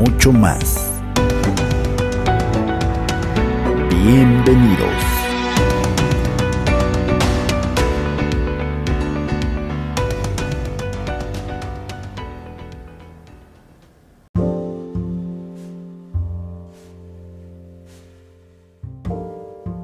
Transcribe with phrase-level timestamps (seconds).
[0.00, 0.90] mucho más.
[3.90, 4.88] Bienvenidos.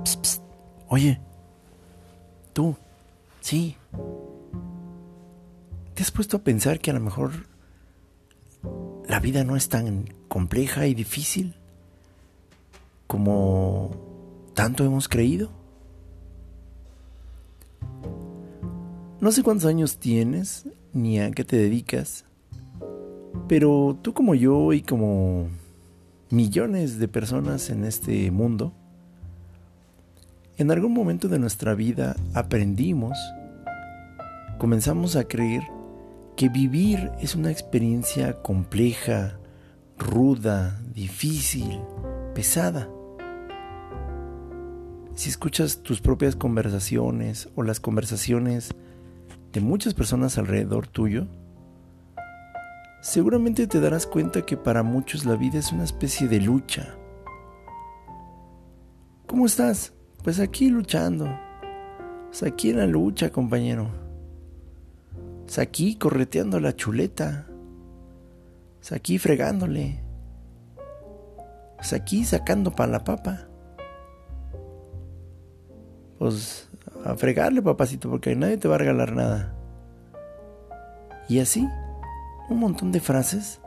[0.04, 0.42] Psst.
[0.88, 1.20] Oye,
[2.54, 2.74] tú,
[3.40, 3.76] sí.
[5.92, 7.32] ¿Te has puesto a pensar que a lo mejor
[9.26, 11.56] vida no es tan compleja y difícil
[13.08, 13.90] como
[14.54, 15.50] tanto hemos creído?
[19.20, 22.24] No sé cuántos años tienes ni a qué te dedicas,
[23.48, 25.48] pero tú como yo y como
[26.30, 28.72] millones de personas en este mundo,
[30.56, 33.18] en algún momento de nuestra vida aprendimos,
[34.58, 35.64] comenzamos a creer
[36.36, 39.38] que vivir es una experiencia compleja,
[39.98, 41.80] ruda, difícil,
[42.34, 42.88] pesada.
[45.14, 48.74] Si escuchas tus propias conversaciones o las conversaciones
[49.52, 51.26] de muchas personas alrededor tuyo,
[53.00, 56.94] seguramente te darás cuenta que para muchos la vida es una especie de lucha.
[59.26, 59.94] ¿Cómo estás?
[60.22, 61.26] Pues aquí luchando.
[62.26, 64.05] Pues aquí en la lucha, compañero.
[65.46, 67.46] Pues aquí correteando la chuleta.
[68.78, 70.02] Pues aquí fregándole.
[71.76, 73.46] Pues aquí sacando para la papa.
[76.18, 76.68] Pues
[77.04, 79.54] a fregarle, papacito, porque nadie te va a regalar nada.
[81.28, 81.68] Y así,
[82.48, 83.60] un montón de frases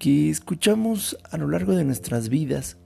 [0.00, 2.78] que escuchamos a lo largo de nuestras vidas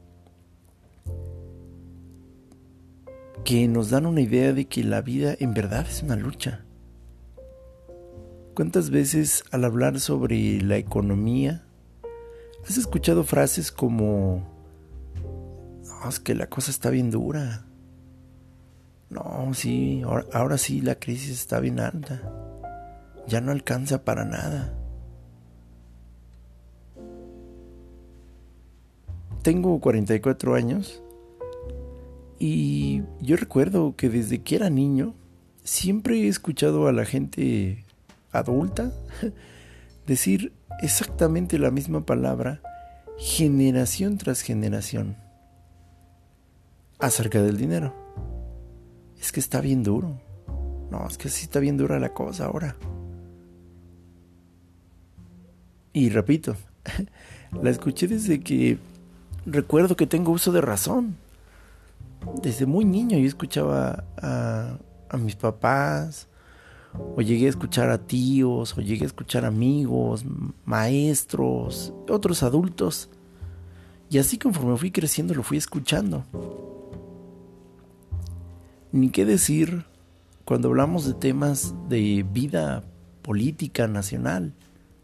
[3.44, 6.66] que nos dan una idea de que la vida en verdad es una lucha.
[8.58, 11.64] ¿Cuántas veces al hablar sobre la economía
[12.66, 14.42] has escuchado frases como,
[15.86, 17.66] no, es que la cosa está bien dura?
[19.10, 22.20] No, sí, ahora, ahora sí la crisis está bien alta.
[23.28, 24.76] Ya no alcanza para nada.
[29.42, 31.00] Tengo 44 años
[32.40, 35.14] y yo recuerdo que desde que era niño
[35.62, 37.84] siempre he escuchado a la gente
[38.32, 38.92] adulta
[40.06, 42.60] decir exactamente la misma palabra
[43.18, 45.16] generación tras generación
[46.98, 47.94] acerca del dinero.
[49.20, 50.20] Es que está bien duro.
[50.90, 52.76] No, es que sí está bien dura la cosa ahora.
[55.92, 56.56] Y repito,
[57.62, 58.78] la escuché desde que
[59.46, 61.16] recuerdo que tengo uso de razón
[62.42, 64.78] desde muy niño yo escuchaba a,
[65.08, 66.27] a, mis papás,
[67.16, 70.24] o llegué a escuchar a tíos, o llegué a escuchar amigos,
[70.64, 73.10] maestros, otros adultos.
[74.10, 76.24] Y así conforme fui creciendo lo fui escuchando.
[78.92, 79.84] Ni qué decir
[80.44, 82.82] cuando hablamos de temas de vida
[83.22, 84.54] política nacional,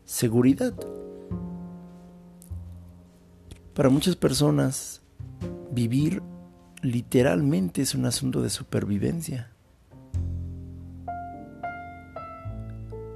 [0.04, 0.72] seguridad.
[3.74, 5.02] Para muchas personas,
[5.70, 6.22] vivir
[6.80, 9.53] literalmente es un asunto de supervivencia.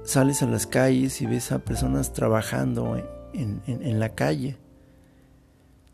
[0.09, 2.97] Sales a las calles y ves a personas trabajando
[3.31, 4.57] en, en, la calle,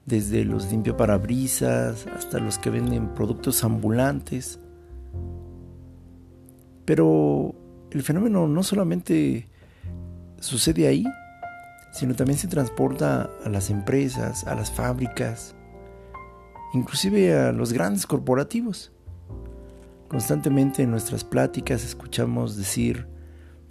[0.05, 4.57] desde los limpiaparabrisas hasta los que venden productos ambulantes.
[6.85, 7.55] Pero
[7.91, 9.49] el fenómeno no solamente
[10.39, 11.03] sucede ahí,
[11.91, 15.57] sino también se transporta a las empresas, a las fábricas,
[16.73, 18.93] inclusive a los grandes corporativos.
[20.07, 23.13] Constantemente en nuestras pláticas escuchamos decir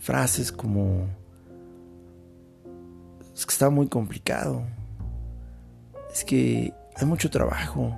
[0.04, 1.08] frases como
[3.34, 4.62] es que está muy complicado,
[6.12, 7.96] es que hay mucho trabajo,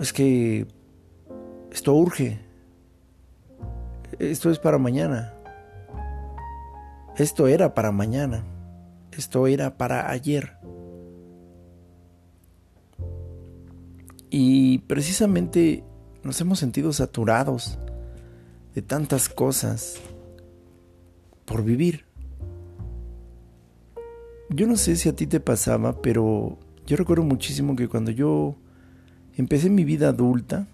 [0.00, 0.66] es que
[1.70, 2.40] esto urge,
[4.18, 5.32] esto es para mañana,
[7.16, 8.44] esto era para mañana,
[9.12, 10.58] esto era para ayer.
[14.30, 15.84] Y precisamente
[16.24, 17.78] nos hemos sentido saturados
[18.74, 19.96] de tantas cosas
[21.44, 22.04] por vivir.
[24.54, 28.56] yo no sé si a ti te pasaba, pero yo recuerdo muchísimo que cuando yo
[29.36, 30.68] empecé mi vida adulta,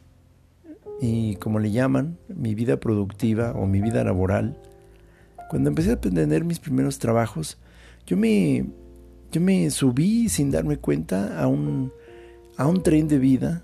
[1.01, 4.61] y como le llaman, mi vida productiva o mi vida laboral,
[5.49, 7.59] cuando empecé a tener mis primeros trabajos,
[8.07, 8.67] yo me,
[9.31, 11.93] yo me subí sin darme cuenta a un,
[12.57, 13.63] a un tren de vida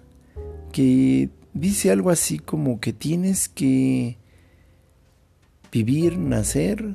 [0.73, 4.17] que dice algo así como que tienes que
[5.75, 6.95] vivir, nacer,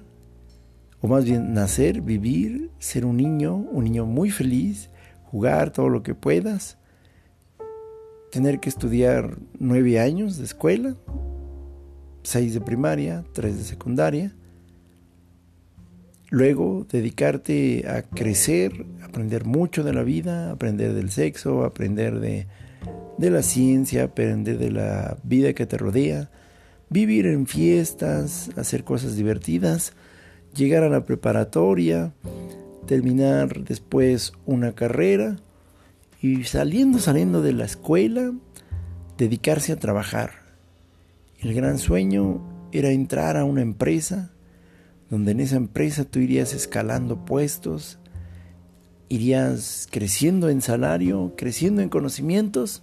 [1.01, 4.89] o más bien nacer, vivir, ser un niño, un niño muy feliz,
[5.25, 6.77] jugar todo lo que puedas,
[8.31, 10.95] tener que estudiar nueve años de escuela,
[12.23, 14.33] seis de primaria, tres de secundaria,
[16.29, 22.47] luego dedicarte a crecer, aprender mucho de la vida, aprender del sexo, aprender de,
[23.17, 26.31] de la ciencia, aprender de la vida que te rodea,
[26.89, 29.93] vivir en fiestas, hacer cosas divertidas,
[30.55, 32.13] llegar a la preparatoria,
[32.87, 35.37] terminar después una carrera
[36.21, 38.33] y saliendo, saliendo de la escuela,
[39.17, 40.31] dedicarse a trabajar.
[41.39, 42.41] El gran sueño
[42.71, 44.31] era entrar a una empresa,
[45.09, 47.99] donde en esa empresa tú irías escalando puestos,
[49.07, 52.81] irías creciendo en salario, creciendo en conocimientos,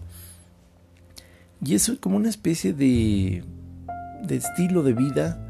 [1.65, 3.45] y eso es como una especie de,
[4.27, 5.43] de estilo de vida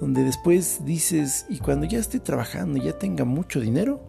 [0.00, 4.02] donde después dices, y cuando ya esté trabajando, ya tenga mucho dinero,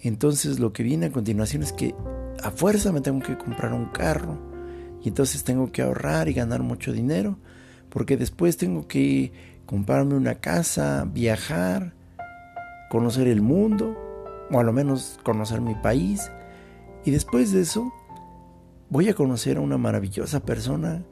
[0.00, 1.94] entonces lo que viene a continuación es que
[2.42, 4.38] a fuerza me tengo que comprar un carro
[5.02, 7.38] y entonces tengo que ahorrar y ganar mucho dinero,
[7.90, 9.32] porque después tengo que
[9.66, 11.94] comprarme una casa, viajar,
[12.90, 13.96] conocer el mundo,
[14.50, 16.30] o a lo menos conocer mi país,
[17.04, 17.92] y después de eso
[18.88, 21.04] voy a conocer a una maravillosa persona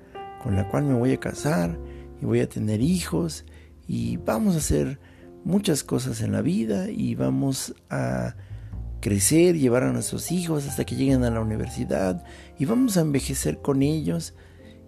[0.42, 1.78] con la cual me voy a casar
[2.20, 3.44] y voy a tener hijos
[3.86, 4.98] y vamos a hacer
[5.44, 8.34] muchas cosas en la vida y vamos a
[9.00, 12.24] crecer, llevar a nuestros hijos hasta que lleguen a la universidad
[12.58, 14.34] y vamos a envejecer con ellos.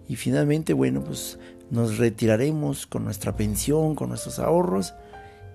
[0.07, 1.39] Y finalmente, bueno, pues
[1.69, 4.93] nos retiraremos con nuestra pensión, con nuestros ahorros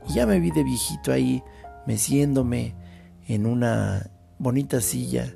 [0.08, 1.42] y ya me vi de viejito ahí
[1.86, 2.74] meciéndome
[3.28, 5.34] en una bonita silla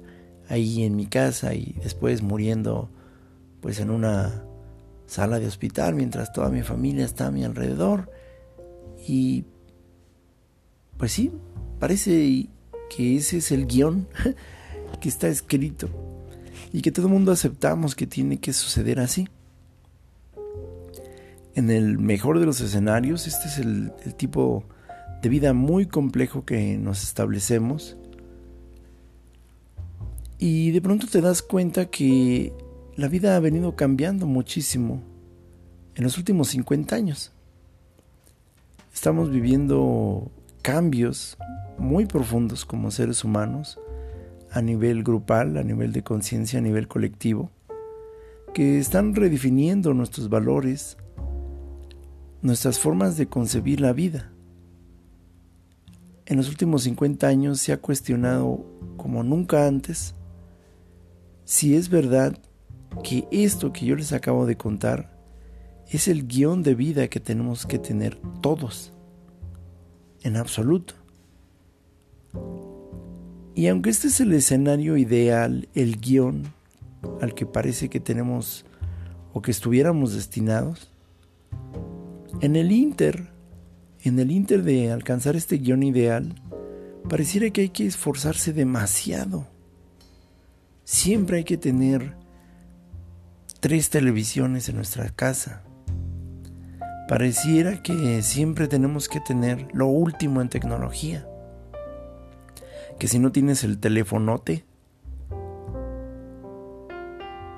[0.48, 2.90] ahí en mi casa y después muriendo
[3.60, 4.44] pues en una
[5.10, 8.10] sala de hospital mientras toda mi familia está a mi alrededor.
[9.06, 9.44] Y
[10.96, 11.32] pues sí,
[11.80, 12.48] parece
[12.94, 14.06] que ese es el guion
[15.00, 15.88] que está escrito
[16.72, 19.28] y que todo el mundo aceptamos que tiene que suceder así.
[21.56, 24.64] En el mejor de los escenarios, este es el, el tipo
[25.22, 27.96] de vida muy complejo que nos establecemos.
[30.38, 32.52] Y de pronto te das cuenta que
[33.00, 35.00] la vida ha venido cambiando muchísimo
[35.94, 37.32] en los últimos 50 años.
[38.92, 40.30] Estamos viviendo
[40.60, 41.38] cambios
[41.78, 43.80] muy profundos como seres humanos
[44.50, 47.50] a nivel grupal, a nivel de conciencia, a nivel colectivo,
[48.52, 50.98] que están redefiniendo nuestros valores,
[52.42, 54.30] nuestras formas de concebir la vida.
[56.26, 58.62] En los últimos 50 años se ha cuestionado
[58.98, 60.14] como nunca antes
[61.46, 62.38] si es verdad
[63.02, 65.18] que esto que yo les acabo de contar
[65.90, 68.92] es el guion de vida que tenemos que tener todos,
[70.22, 70.94] en absoluto.
[73.54, 76.52] Y aunque este es el escenario ideal, el guion
[77.20, 78.64] al que parece que tenemos
[79.32, 80.90] o que estuviéramos destinados,
[82.40, 83.28] en el Inter,
[84.02, 86.34] en el Inter de alcanzar este guion ideal,
[87.08, 89.48] pareciera que hay que esforzarse demasiado.
[90.84, 92.16] Siempre hay que tener
[93.60, 95.62] tres televisiones en nuestra casa.
[97.08, 101.26] Pareciera que siempre tenemos que tener lo último en tecnología.
[102.98, 104.64] Que si no tienes el telefonote,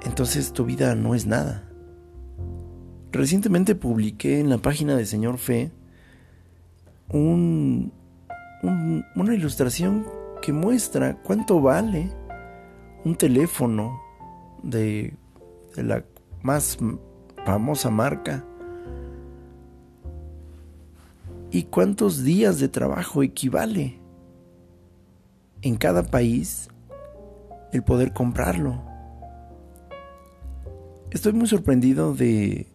[0.04, 1.68] entonces tu vida no es nada.
[3.12, 5.70] Recientemente publiqué en la página de Señor Fe
[7.10, 7.92] un,
[9.14, 10.06] una ilustración
[10.40, 12.10] que muestra cuánto vale
[13.04, 14.00] un teléfono
[14.62, 15.14] de
[15.74, 16.04] de la
[16.42, 16.78] más
[17.44, 18.44] famosa marca.
[21.50, 24.00] ¿Y cuántos días de trabajo equivale
[25.60, 26.68] en cada país
[27.72, 28.82] el poder comprarlo?
[31.10, 32.68] Estoy muy sorprendido de,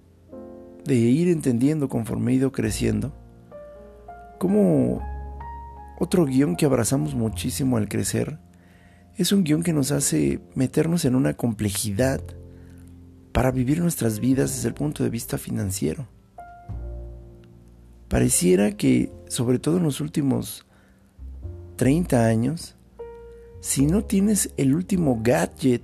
[0.86, 3.12] de ir entendiendo conforme he ido creciendo
[4.38, 5.02] cómo
[6.00, 8.40] otro guion que abrazamos muchísimo al crecer
[9.16, 12.22] es un guion que nos hace meternos en una complejidad
[13.38, 16.08] para vivir nuestras vidas desde el punto de vista financiero.
[18.08, 20.66] Pareciera que, sobre todo en los últimos
[21.76, 22.74] 30 años
[23.60, 25.84] si no tienes el último gadget,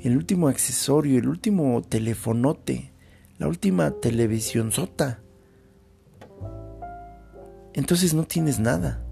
[0.00, 2.92] el último accesorio, el último telefonote,
[3.38, 5.22] la última televisión sota?
[7.72, 9.02] Entonces no tienes nada.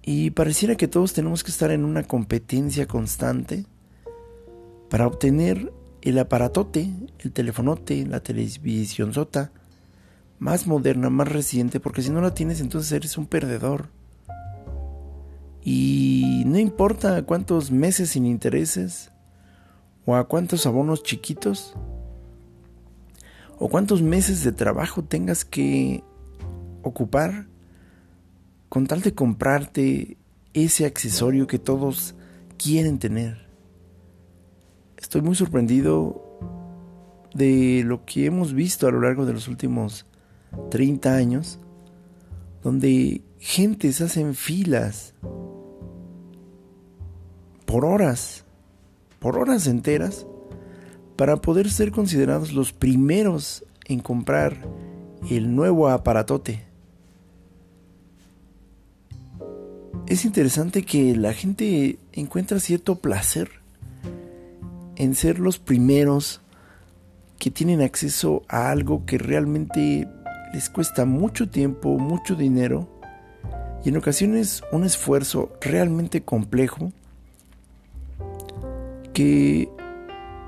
[0.00, 3.66] Y pareciera que todos tenemos que estar en una competencia constante
[4.88, 5.70] para obtener
[6.02, 9.52] el aparatote, el telefonote, la televisión sota,
[10.38, 13.88] más moderna, más reciente, porque si no la tienes entonces eres un perdedor.
[15.62, 19.12] Y no importa cuántos meses sin intereses,
[20.06, 21.74] o a cuántos abonos chiquitos,
[23.58, 26.02] o cuántos meses de trabajo tengas que
[26.82, 27.46] ocupar
[28.70, 30.16] con tal de comprarte
[30.54, 32.14] ese accesorio que todos
[32.56, 33.49] quieren tener.
[35.00, 36.22] Estoy muy sorprendido
[37.34, 40.06] de lo que hemos visto a lo largo de los últimos
[40.70, 41.58] 30 años,
[42.62, 45.14] donde gentes hacen filas
[47.64, 48.44] por horas,
[49.18, 50.26] por horas enteras,
[51.16, 54.68] para poder ser considerados los primeros en comprar
[55.30, 56.66] el nuevo aparatote.
[60.06, 63.59] Es interesante que la gente encuentra cierto placer
[64.96, 66.40] en ser los primeros
[67.38, 70.08] que tienen acceso a algo que realmente
[70.52, 72.88] les cuesta mucho tiempo, mucho dinero
[73.84, 76.92] y en ocasiones un esfuerzo realmente complejo
[79.14, 79.68] que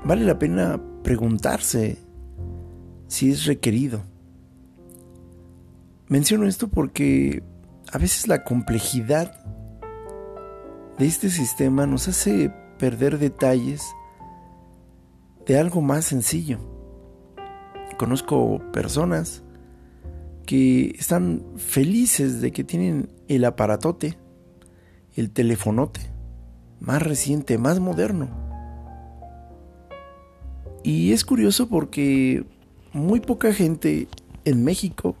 [0.03, 1.97] vale la pena preguntarse
[3.07, 4.03] si es requerido.
[6.07, 7.43] Menciono esto porque
[7.91, 9.39] a veces la complejidad
[10.99, 13.83] de este sistema nos hace perder detalles
[15.45, 16.59] de algo más sencillo.
[17.97, 19.43] Conozco personas
[20.45, 24.17] que están felices de que tienen el aparatote,
[25.15, 26.01] el telefonote,
[26.79, 28.29] más reciente, más moderno.
[30.83, 32.45] Y es curioso porque
[32.91, 34.07] muy poca gente
[34.43, 35.15] en México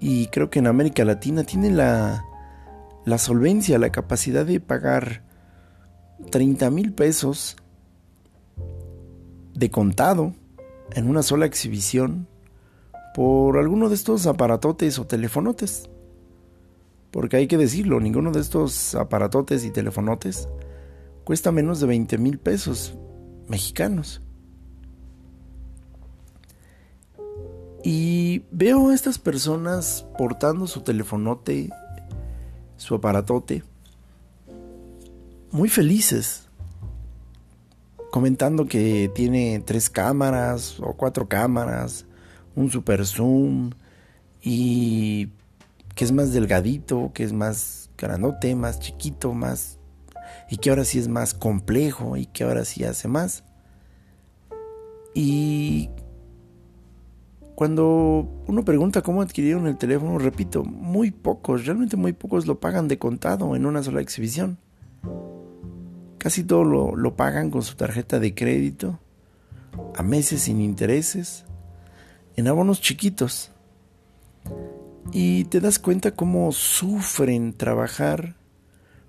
[0.00, 2.24] y creo que en América Latina tiene la,
[3.04, 5.22] la solvencia, la capacidad de pagar
[6.30, 7.56] 30 mil pesos
[9.54, 10.34] de contado
[10.92, 12.26] en una sola exhibición
[13.14, 15.88] por alguno de estos aparatotes o telefonotes.
[17.10, 20.48] Porque hay que decirlo, ninguno de estos aparatotes y telefonotes
[21.22, 22.94] cuesta menos de 20 mil pesos
[23.48, 24.20] mexicanos.
[27.84, 31.70] Y veo a estas personas portando su telefonote,
[32.76, 33.62] su aparatote,
[35.52, 36.43] muy felices
[38.14, 42.06] comentando que tiene tres cámaras o cuatro cámaras,
[42.54, 43.72] un super zoom
[44.40, 45.30] y
[45.96, 49.80] que es más delgadito, que es más grandote, más chiquito, más
[50.48, 53.42] y que ahora sí es más complejo y que ahora sí hace más.
[55.12, 55.90] Y
[57.56, 62.86] cuando uno pregunta cómo adquirieron el teléfono, repito, muy pocos, realmente muy pocos lo pagan
[62.86, 64.58] de contado en una sola exhibición.
[66.24, 68.98] Casi todo lo, pagan con su tarjeta de crédito,
[69.94, 71.44] a meses sin intereses,
[72.34, 73.52] en abonos chiquitos.
[75.12, 78.36] Y te das cuenta cómo sufren trabajar,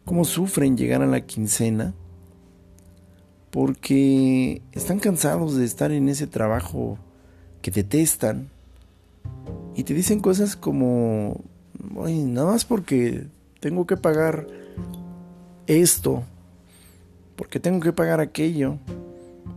[0.03, 1.93] cómo sufren llegar a la quincena,
[3.49, 6.99] porque están cansados de estar en ese trabajo
[7.61, 8.49] que detestan
[9.73, 11.39] y te dicen cosas como,
[11.79, 13.27] nada más porque
[13.61, 14.47] tengo que pagar
[15.65, 16.25] esto
[17.35, 18.77] porque tengo que pagar aquello,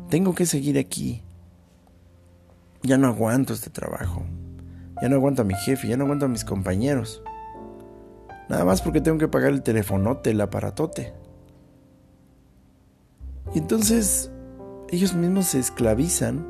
[0.09, 1.23] tengo que seguir aquí.
[2.83, 4.25] Ya no aguanto este trabajo,
[5.03, 7.23] ya no aguanto a mi jefe, ya no aguanto a mis compañeros.
[8.49, 11.13] Nada más porque tengo que pagar el telefonote, el aparatote.
[13.55, 14.31] Y entonces
[14.91, 16.47] ellos mismos se esclavizan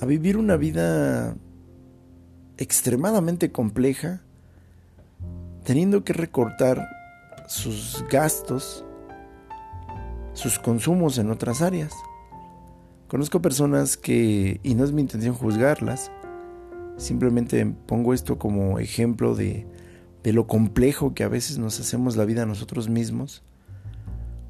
[0.00, 1.34] a vivir una vida
[2.58, 4.22] extremadamente compleja,
[5.64, 6.88] teniendo que recortar
[7.48, 8.85] sus gastos
[10.36, 11.94] sus consumos en otras áreas.
[13.08, 16.10] Conozco personas que, y no es mi intención juzgarlas,
[16.98, 19.66] simplemente pongo esto como ejemplo de,
[20.22, 23.42] de lo complejo que a veces nos hacemos la vida a nosotros mismos,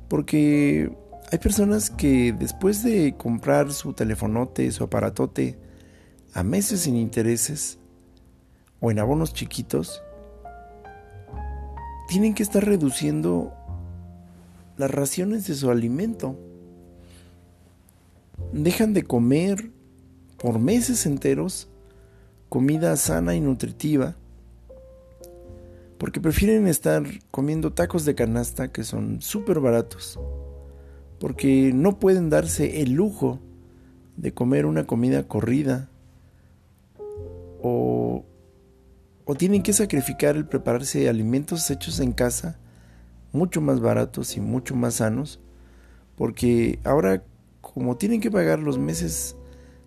[0.09, 0.91] porque
[1.31, 5.57] hay personas que después de comprar su telefonote, su aparatote,
[6.35, 7.79] a meses sin intereses,
[8.81, 10.03] o en abonos chiquitos,
[12.09, 13.53] tienen que estar reduciendo
[14.77, 16.39] las raciones de su alimento.
[18.53, 19.71] Dejan de comer
[20.39, 21.69] por meses enteros
[22.49, 24.17] comida sana y nutritiva
[25.99, 30.19] porque prefieren estar comiendo tacos de canasta que son súper baratos,
[31.19, 33.41] porque no pueden darse el lujo
[34.17, 35.89] de comer una comida corrida
[37.63, 38.25] o,
[39.25, 42.59] o tienen que sacrificar el prepararse alimentos hechos en casa
[43.37, 45.41] mucho más baratos y mucho más sanos,
[46.17, 47.23] porque ahora
[47.61, 49.37] como tienen que pagar los meses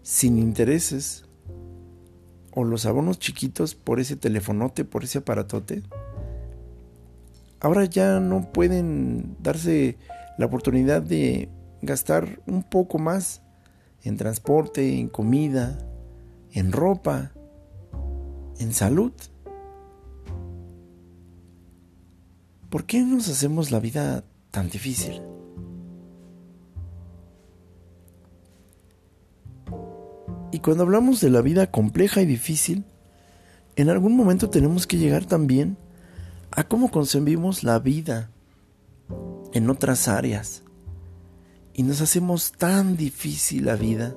[0.03, 1.25] sin intereses
[2.51, 5.84] o los abonos chiquitos por ese telefonote, por ese aparatote,
[7.60, 9.98] ahora ya no pueden darse
[10.38, 11.50] la oportunidad de
[11.82, 13.41] gastar un poco más
[14.03, 15.77] en transporte, en comida,
[16.51, 17.32] en ropa,
[18.60, 19.13] en salud.
[22.69, 25.21] ¿Por qué nos hacemos la vida tan difícil?
[30.51, 32.85] Y cuando hablamos de la vida compleja y difícil,
[33.75, 35.77] en algún momento tenemos que llegar también
[36.51, 38.29] a cómo concebimos la vida
[39.53, 40.63] en otras áreas.
[41.73, 44.15] Y nos hacemos tan difícil la vida,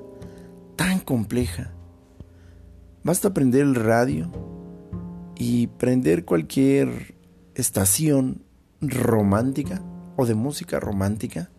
[0.75, 1.71] tan compleja.
[3.03, 4.31] Basta prender el radio
[5.35, 7.12] y prender cualquier
[7.55, 8.43] estación
[8.81, 9.81] romántica
[10.15, 11.49] o de música romántica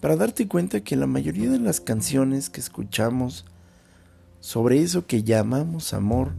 [0.00, 3.44] para darte cuenta que la mayoría de las canciones que escuchamos
[4.40, 6.32] sobre eso que llamamos amor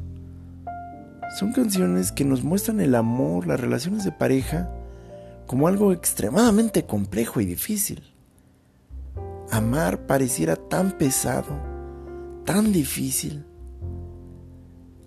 [1.37, 4.69] son canciones que nos muestran el amor, las relaciones de pareja,
[5.45, 8.03] como algo extremadamente complejo y difícil.
[9.51, 11.59] Amar pareciera tan pesado,
[12.45, 13.45] tan difícil.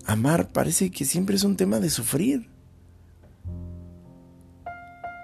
[0.04, 2.51] Amar parece que siempre es un tema de sufrir.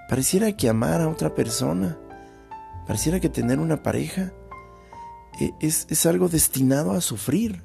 [0.09, 1.99] Pareciera que amar a otra persona,
[2.87, 4.33] pareciera que tener una pareja
[5.39, 7.63] e, es, es algo destinado a sufrir.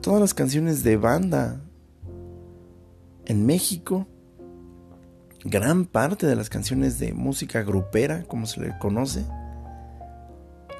[0.00, 1.60] Todas las canciones de banda
[3.26, 4.06] en México,
[5.44, 9.24] gran parte de las canciones de música grupera, como se le conoce,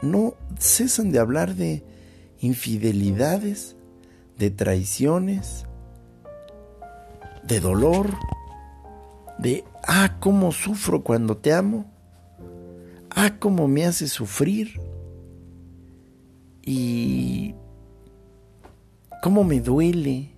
[0.02, 1.84] no cesan de hablar de
[2.38, 3.76] infidelidades,
[4.38, 5.64] de traiciones,
[7.42, 8.10] de dolor,
[9.38, 11.86] de, ah, cómo sufro cuando te amo,
[13.10, 14.80] ah, cómo me hace sufrir
[16.62, 17.54] y
[19.22, 20.30] cómo me duele.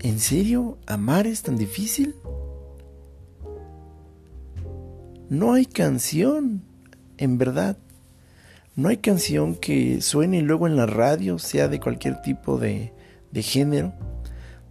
[0.00, 2.14] ¿En serio amar es tan difícil?
[5.28, 6.62] No hay canción,
[7.18, 7.76] en verdad.
[8.76, 12.92] No hay canción que suene luego en la radio, sea de cualquier tipo de,
[13.32, 13.92] de género,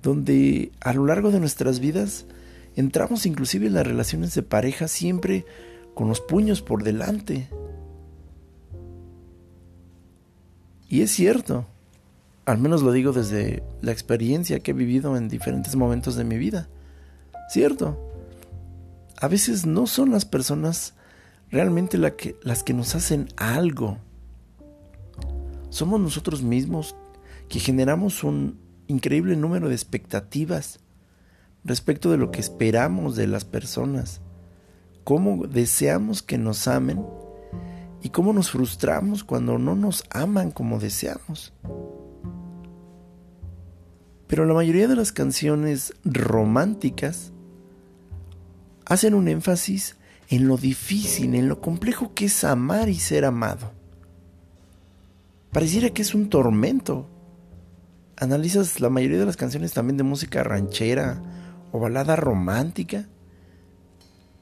[0.05, 2.27] donde a lo largo de nuestras vidas
[2.75, 5.47] entramos inclusive en las relaciones de pareja siempre
[5.95, 7.49] con los puños por delante.
[10.87, 11.65] Y es cierto,
[12.45, 16.37] al menos lo digo desde la experiencia que he vivido en diferentes momentos de mi
[16.37, 16.69] vida.
[17.49, 17.97] Cierto,
[19.19, 20.93] a veces no son las personas
[21.49, 23.97] realmente que, las que nos hacen algo.
[25.71, 26.95] Somos nosotros mismos
[27.49, 30.79] que generamos un, increíble número de expectativas
[31.63, 34.21] respecto de lo que esperamos de las personas,
[35.03, 37.05] cómo deseamos que nos amen
[38.01, 41.53] y cómo nos frustramos cuando no nos aman como deseamos.
[44.27, 47.31] Pero la mayoría de las canciones románticas
[48.85, 49.97] hacen un énfasis
[50.29, 53.71] en lo difícil, en lo complejo que es amar y ser amado.
[55.51, 57.07] Pareciera que es un tormento
[58.17, 61.21] analizas la mayoría de las canciones también de música ranchera
[61.71, 63.05] o balada romántica,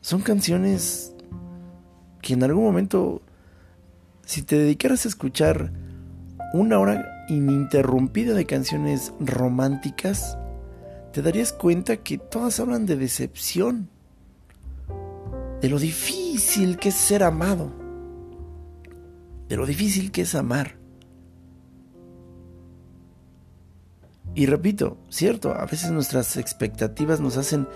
[0.02, 1.14] son canciones
[2.22, 3.22] que en algún momento,
[4.26, 5.72] si te dedicaras a escuchar
[6.54, 10.38] una hora ininterrumpida de canciones románticas,
[11.12, 13.90] te darías cuenta que todas hablan de decepción,
[15.62, 17.72] de lo difícil que es ser amado,
[19.48, 20.83] de lo difícil que es amar.
[24.36, 27.68] Y repito, cierto, a veces nuestras expectativas nos hacen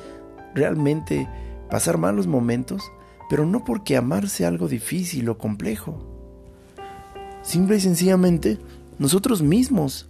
[0.56, 1.30] realmente
[1.70, 2.84] pasar malos momentos,
[3.30, 5.98] pero no porque amar sea algo difícil o complejo.
[7.43, 8.58] Simple y sencillamente,
[8.98, 10.10] nosotros mismos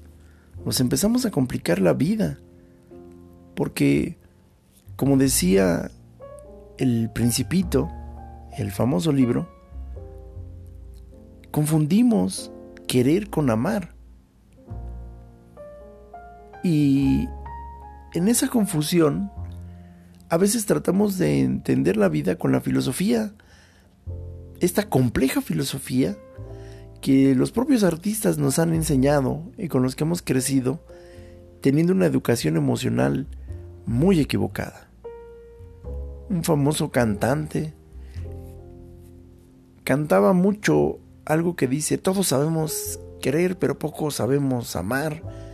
[0.65, 2.39] nos empezamos a complicar la vida.
[3.55, 4.17] Porque,
[4.95, 5.91] como decía
[6.77, 7.89] el principito,
[8.57, 9.49] el famoso libro,
[11.51, 12.51] confundimos
[12.87, 13.96] querer con amar.
[16.67, 17.29] Y
[18.11, 19.31] en esa confusión,
[20.27, 23.31] a veces tratamos de entender la vida con la filosofía,
[24.59, 26.17] esta compleja filosofía
[26.99, 30.83] que los propios artistas nos han enseñado y con los que hemos crecido
[31.61, 33.27] teniendo una educación emocional
[33.85, 34.89] muy equivocada.
[36.29, 37.75] Un famoso cantante
[39.85, 45.46] cantaba mucho algo que dice, todos sabemos querer, pero poco sabemos amar.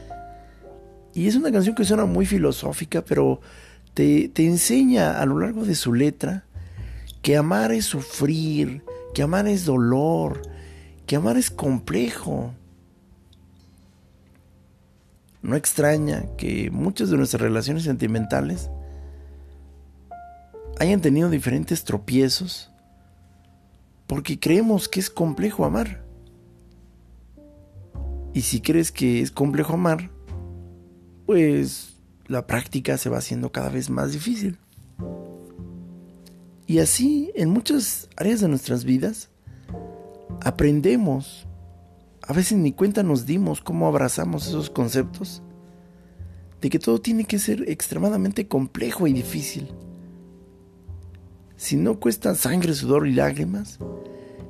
[1.13, 3.39] Y es una canción que suena muy filosófica, pero
[3.93, 6.45] te, te enseña a lo largo de su letra
[7.21, 10.41] que amar es sufrir, que amar es dolor,
[11.05, 12.53] que amar es complejo.
[15.41, 18.69] No extraña que muchas de nuestras relaciones sentimentales
[20.79, 22.71] hayan tenido diferentes tropiezos
[24.07, 26.03] porque creemos que es complejo amar.
[28.33, 30.09] Y si crees que es complejo amar,
[31.25, 31.93] pues
[32.27, 34.57] la práctica se va haciendo cada vez más difícil.
[36.65, 39.29] Y así, en muchas áreas de nuestras vidas,
[40.41, 41.45] aprendemos,
[42.21, 45.41] a veces ni cuenta nos dimos cómo abrazamos esos conceptos,
[46.61, 49.69] de que todo tiene que ser extremadamente complejo y difícil.
[51.57, 53.79] Si no cuesta sangre, sudor y lágrimas,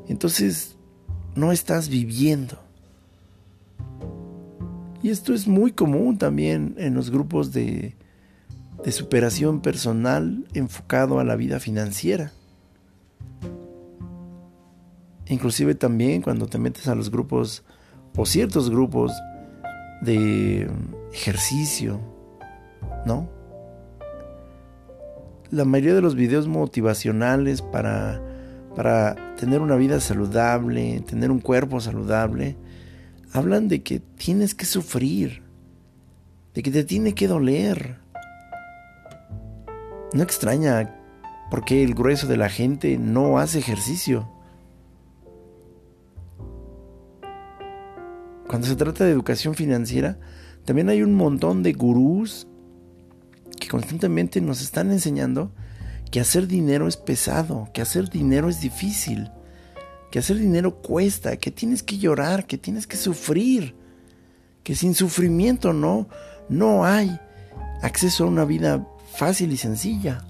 [0.08, 0.76] entonces
[1.36, 2.60] no estás viviendo.
[5.04, 7.98] Y esto es muy común también en los grupos de,
[8.84, 12.32] de superación personal enfocado a la vida financiera.
[15.28, 17.64] Inclusive también cuando te metes a los grupos
[18.16, 19.12] o ciertos grupos
[20.02, 20.70] de
[21.12, 22.00] ejercicio,
[23.06, 23.30] ¿no?
[25.50, 28.22] La mayoría de los videos motivacionales para,
[28.76, 32.56] para tener una vida saludable, tener un cuerpo saludable,
[33.34, 35.42] hablan de que tienes que sufrir,
[36.54, 37.98] de que te tiene que doler.
[40.14, 40.96] No extraña
[41.50, 44.30] por qué el grueso de la gente no hace ejercicio.
[48.48, 50.20] Cuando se trata de educación financiera,
[50.64, 52.48] también hay un montón de gurús
[53.60, 55.52] que constantemente nos están enseñando
[56.12, 59.32] que hacer dinero es pesado, que hacer dinero es difícil
[60.14, 63.76] que hacer dinero cuesta, que tienes que llorar, que tienes que sufrir,
[64.64, 66.08] que sin sufrimiento no,
[66.50, 67.20] no hay
[67.82, 70.24] acceso a una vida fácil y sencilla.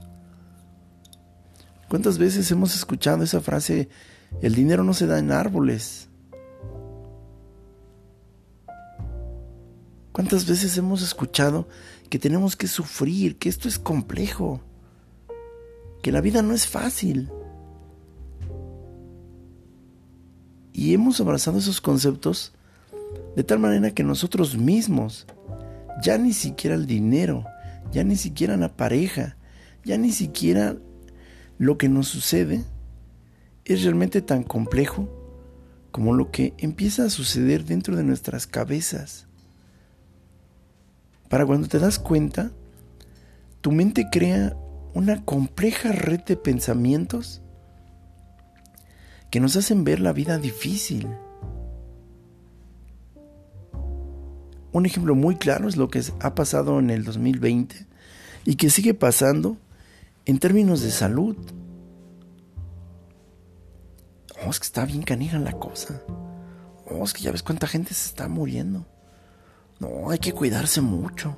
[1.89, 3.89] ¿Cuántas veces hemos escuchado esa frase,
[4.41, 6.08] el dinero no se da en árboles?
[10.13, 11.67] ¿Cuántas veces hemos escuchado
[12.10, 14.62] que tenemos que sufrir, que esto es complejo,
[16.02, 17.30] que la vida no es fácil?
[20.73, 22.51] Y hemos abrazado esos conceptos
[23.36, 25.27] de tal manera que nosotros mismos,
[26.01, 27.45] ya ni siquiera el dinero,
[27.91, 29.38] ya ni siquiera la pareja,
[29.86, 30.75] ya ni siquiera
[31.59, 32.63] lo que nos sucede
[33.65, 35.07] es realmente tan complejo
[35.91, 39.27] como lo que empieza a suceder dentro de nuestras cabezas.
[41.29, 42.51] Para cuando te das cuenta,
[43.62, 44.57] tu mente crea
[44.95, 47.42] una compleja red de pensamientos
[49.34, 51.08] que nos hacen ver la vida difícil.
[54.72, 57.88] Un ejemplo muy claro es lo que ha pasado en el 2020
[58.46, 59.58] y que sigue pasando
[60.26, 61.36] en términos de salud.
[64.46, 66.04] Oh, es que está bien canija la cosa.
[66.86, 68.86] Oh, es que ya ves cuánta gente se está muriendo.
[69.80, 71.36] No, hay que cuidarse mucho.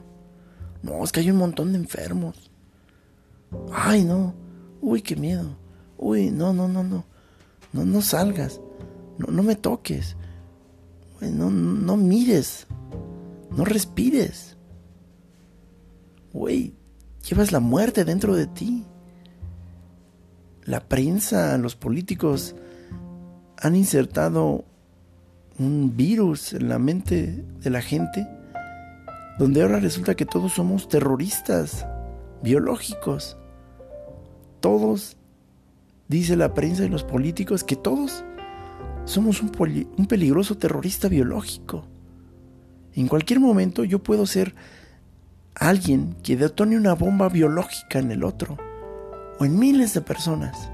[0.82, 2.52] No, es que hay un montón de enfermos.
[3.72, 4.36] Ay, no.
[4.82, 5.58] Uy, qué miedo.
[5.98, 7.15] Uy, no, no, no, no.
[7.76, 8.62] No, no salgas.
[9.18, 10.16] No, no me toques.
[11.20, 12.68] No, no mires.
[13.52, 14.56] No respires.
[16.32, 16.74] Güey,
[17.30, 18.86] llevas la muerte dentro de ti.
[20.64, 22.56] La prensa, los políticos
[23.58, 24.64] han insertado
[25.60, 28.26] un virus en la mente de la gente
[29.38, 31.86] donde ahora resulta que todos somos terroristas
[32.42, 33.36] biológicos.
[34.62, 35.18] Todos
[36.08, 38.24] dice la prensa y los políticos que todos
[39.06, 39.52] somos un,
[39.98, 41.86] un, peligroso terrorista biológico.
[42.94, 44.56] En cualquier momento yo puedo ser
[45.54, 48.58] alguien que detone una bomba biológica en el otro
[49.40, 50.72] o en miles de personas.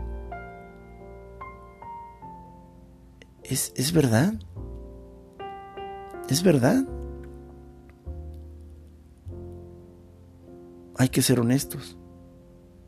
[3.43, 4.33] ¿Es, es verdad?
[6.29, 6.85] ¿Es verdad?
[10.97, 11.97] Hay que ser honestos.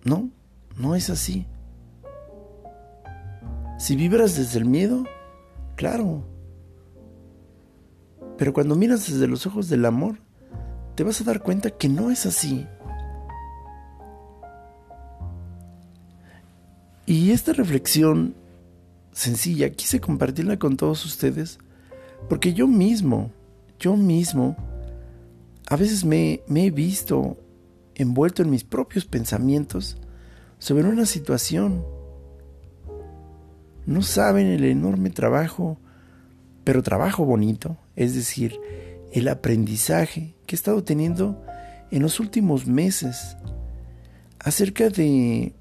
[0.05, 0.29] No,
[0.77, 1.47] no es así.
[3.83, 5.03] Si vibras desde el miedo,
[5.75, 6.23] claro.
[8.37, 10.19] Pero cuando miras desde los ojos del amor,
[10.95, 12.65] te vas a dar cuenta que no es así.
[17.05, 18.35] Y esta reflexión
[19.11, 21.59] sencilla, quise compartirla con todos ustedes
[22.29, 23.31] porque yo mismo,
[23.81, 24.55] yo mismo,
[25.67, 27.35] a veces me, me he visto
[27.95, 29.97] envuelto en mis propios pensamientos
[30.57, 31.83] sobre una situación.
[33.85, 35.77] No saben el enorme trabajo,
[36.63, 38.59] pero trabajo bonito, es decir,
[39.11, 41.43] el aprendizaje que he estado teniendo
[41.91, 43.37] en los últimos meses
[44.39, 45.53] acerca de,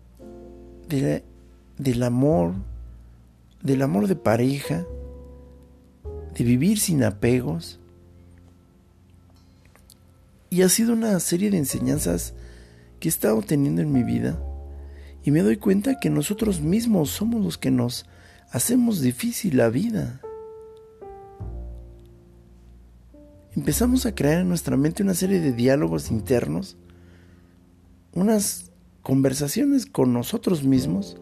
[0.89, 1.25] de
[1.79, 2.55] del amor,
[3.63, 4.85] del amor de pareja,
[6.35, 7.81] de vivir sin apegos.
[10.49, 12.35] Y ha sido una serie de enseñanzas
[13.01, 14.39] que he estado teniendo en mi vida
[15.25, 18.07] y me doy cuenta que nosotros mismos somos los que nos
[18.53, 20.21] hacemos difícil la vida.
[23.57, 26.77] Empezamos a crear en nuestra mente una serie de diálogos internos,
[28.15, 28.71] unas
[29.03, 31.17] conversaciones con nosotros mismos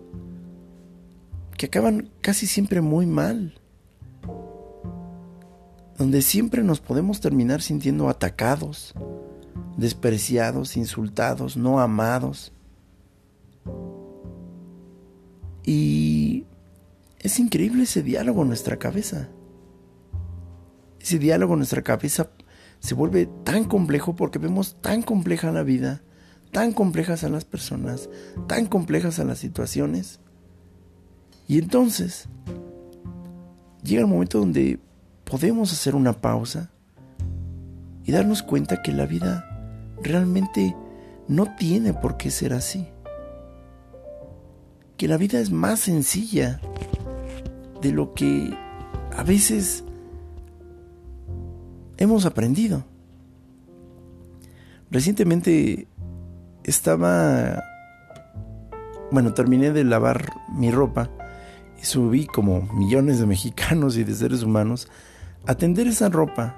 [1.57, 3.55] que acaban casi siempre muy mal,
[5.99, 8.95] donde siempre nos podemos terminar sintiendo atacados,
[9.77, 12.53] despreciados, insultados, no amados.
[15.65, 16.47] Y
[17.21, 19.29] es increíble ese diálogo en nuestra cabeza.
[21.01, 22.31] Ese diálogo en nuestra cabeza
[22.81, 26.03] se vuelve tan complejo porque vemos tan compleja la vida,
[26.51, 28.09] tan complejas a las personas,
[28.49, 30.21] tan complejas a las situaciones,
[31.51, 32.29] y entonces
[33.83, 34.79] llega el momento donde
[35.25, 36.71] podemos hacer una pausa
[38.05, 39.45] y darnos cuenta que la vida
[40.01, 40.77] realmente
[41.27, 42.87] no tiene por qué ser así.
[44.97, 46.61] Que la vida es más sencilla
[47.81, 48.57] de lo que
[49.17, 49.85] a veces
[51.97, 52.85] hemos aprendido.
[54.91, 55.87] Recientemente
[56.65, 57.63] estaba,
[59.11, 61.11] bueno, terminé de lavar mi ropa
[61.81, 64.89] y subí como millones de mexicanos y de seres humanos
[65.47, 66.57] a tender esa ropa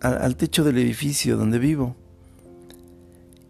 [0.00, 1.94] al techo del edificio donde vivo.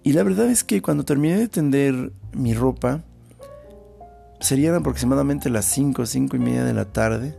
[0.03, 3.05] Y la verdad es que cuando terminé de tender mi ropa,
[4.41, 7.39] serían aproximadamente las 5, 5 y media de la tarde,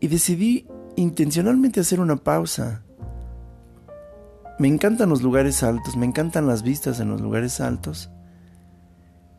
[0.00, 2.82] y decidí intencionalmente hacer una pausa.
[4.58, 8.10] Me encantan los lugares altos, me encantan las vistas en los lugares altos,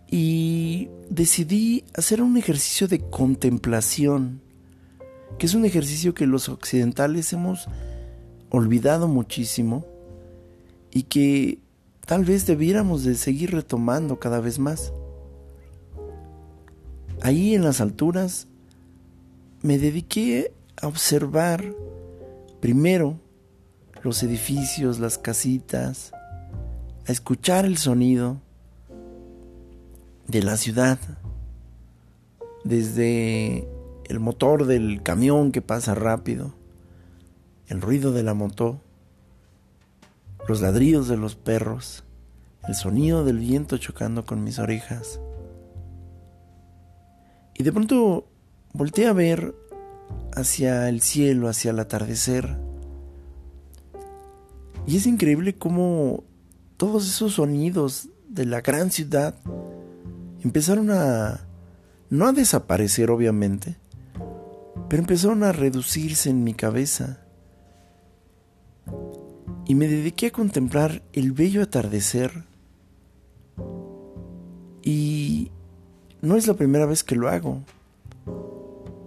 [0.10, 4.42] y decidí hacer un ejercicio de contemplación,
[5.40, 7.68] que es un ejercicio que los occidentales hemos
[8.52, 9.84] olvidado muchísimo
[10.92, 11.58] y que
[12.06, 14.94] tal vez debiéramos de seguir retomando cada vez más.
[17.24, 18.48] Ahí en las alturas
[19.62, 21.64] me dediqué a observar
[22.60, 23.18] primero
[24.04, 26.12] los edificios, las casitas,
[27.08, 28.42] a escuchar el sonido,
[30.28, 31.00] de la ciudad,
[32.64, 33.68] desde
[34.06, 36.54] el motor del camión que pasa rápido,
[37.68, 38.82] el ruido de la moto,
[40.48, 42.04] los ladridos de los perros,
[42.68, 45.20] el sonido del viento chocando con mis orejas.
[47.56, 48.28] Y de pronto
[48.74, 49.56] volteé a ver
[50.36, 52.58] hacia el cielo, hacia el atardecer.
[54.86, 56.24] Y es increíble cómo
[56.78, 59.36] todos esos sonidos de la gran ciudad
[60.44, 61.48] empezaron a,
[62.10, 63.78] no a desaparecer obviamente,
[64.90, 67.20] pero empezaron a reducirse en mi cabeza.
[69.66, 72.44] Y me dediqué a contemplar el bello atardecer.
[74.82, 75.13] Y
[76.24, 77.64] no es la primera vez que lo hago,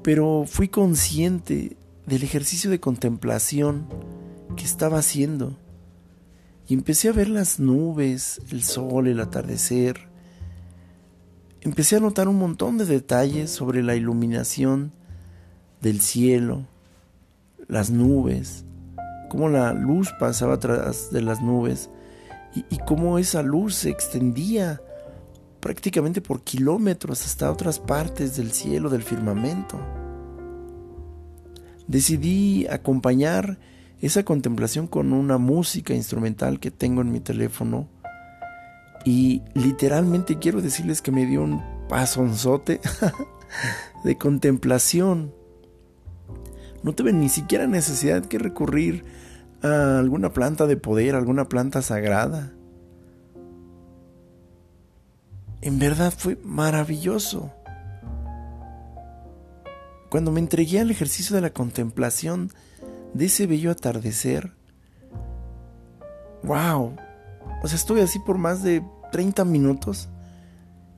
[0.02, 3.86] pero fui consciente del ejercicio de contemplación
[4.54, 5.56] que estaba haciendo.
[6.68, 10.08] Y empecé a ver las nubes, el sol, el atardecer,
[11.62, 14.92] empecé a notar un montón de detalles sobre la iluminación
[15.80, 16.66] del cielo,
[17.66, 18.66] las nubes,
[19.30, 21.88] cómo la luz pasaba atrás de las nubes
[22.54, 24.82] y, cómo esa luz se extendía
[25.66, 29.80] prácticamente por kilómetros hasta otras partes del cielo, del firmamento.
[31.88, 33.58] Decidí acompañar
[34.00, 37.88] esa contemplación con una música instrumental que tengo en mi teléfono
[39.04, 42.80] y literalmente quiero decirles que me dio un pasonzote
[44.04, 45.34] de contemplación.
[46.84, 49.04] No tuve ni siquiera necesidad que recurrir
[49.64, 52.55] a alguna planta de poder, alguna planta sagrada.
[55.66, 57.52] En verdad fue maravilloso.
[60.10, 62.52] Cuando me entregué al ejercicio de la contemplación
[63.14, 64.52] de ese bello atardecer,
[66.44, 66.94] wow,
[67.64, 70.08] o sea, estuve así por más de 30 minutos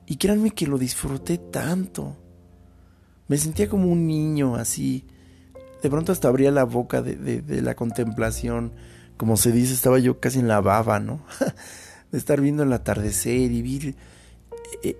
[0.05, 2.15] Y créanme que lo disfruté tanto.
[3.27, 5.07] Me sentía como un niño así.
[5.81, 8.73] De pronto hasta abría la boca de, la contemplación.
[9.17, 11.25] Como se dice, estaba yo casi en la baba, ¿no?
[12.11, 13.95] de estar viendo el atardecer y ver...
[14.83, 14.97] Eh,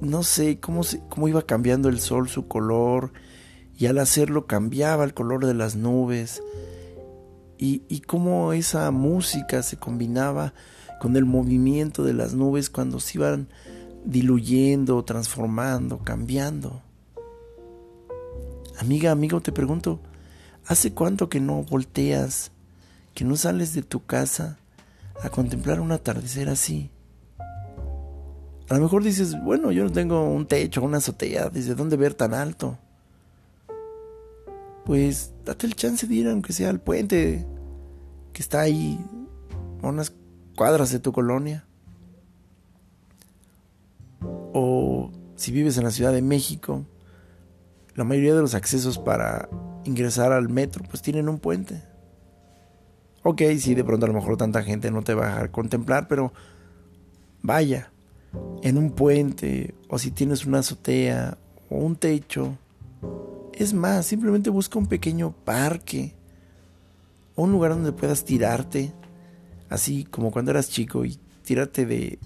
[0.00, 3.12] no sé cómo, cómo iba cambiando el sol, su color.
[3.76, 6.42] Y al hacerlo cambiaba el color de las nubes.
[7.58, 10.54] Y, y cómo esa música se combinaba
[11.00, 13.48] con el movimiento de las nubes cuando se iban
[14.04, 16.82] diluyendo, transformando, cambiando.
[18.78, 20.00] Amiga, amigo, te pregunto,
[20.66, 22.50] ¿hace cuánto que no volteas,
[23.14, 24.58] que no sales de tu casa
[25.22, 26.90] a contemplar un atardecer así?
[28.70, 32.14] A lo mejor dices, bueno, yo no tengo un techo, una azotea, ¿desde dónde ver
[32.14, 32.78] tan alto?
[34.84, 37.44] Pues date el chance de ir aunque sea al puente
[38.32, 39.04] que está ahí
[39.82, 40.12] a unas
[40.56, 41.64] cuadras de tu colonia.
[44.52, 46.86] O si vives en la Ciudad de México,
[47.96, 49.48] la mayoría de los accesos para
[49.82, 51.82] ingresar al metro pues tienen un puente.
[53.24, 56.06] Ok, sí, de pronto a lo mejor tanta gente no te va a dejar contemplar,
[56.06, 56.32] pero
[57.42, 57.90] vaya,
[58.62, 61.38] en un puente o si tienes una azotea
[61.68, 62.56] o un techo.
[63.54, 66.14] Es más, simplemente busca un pequeño parque
[67.34, 68.92] o un lugar donde puedas tirarte,
[69.68, 72.18] así como cuando eras chico y tirarte de,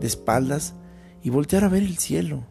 [0.00, 0.74] de espaldas
[1.22, 2.44] y voltear a ver el cielo.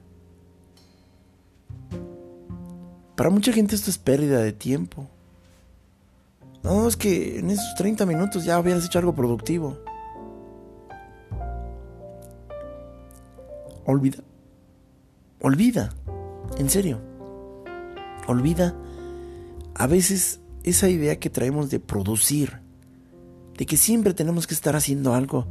[3.15, 5.08] Para mucha gente esto es pérdida de tiempo.
[6.63, 9.78] No, es que en esos 30 minutos ya hubieras hecho algo productivo.
[13.88, 14.21] Olvida.
[15.41, 15.93] Olvida.
[16.58, 17.00] En serio.
[18.28, 18.76] Olvida
[19.76, 22.60] a veces esa idea que traemos de producir.
[23.58, 25.47] De que siempre tenemos que estar haciendo algo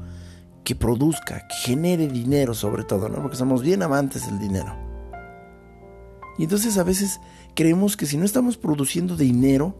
[0.64, 3.22] que produzca, que genere dinero sobre todo, ¿no?
[3.22, 4.76] Porque somos bien amantes del dinero.
[6.38, 7.20] Y entonces a veces
[7.54, 9.74] creemos que si no estamos produciendo dinero,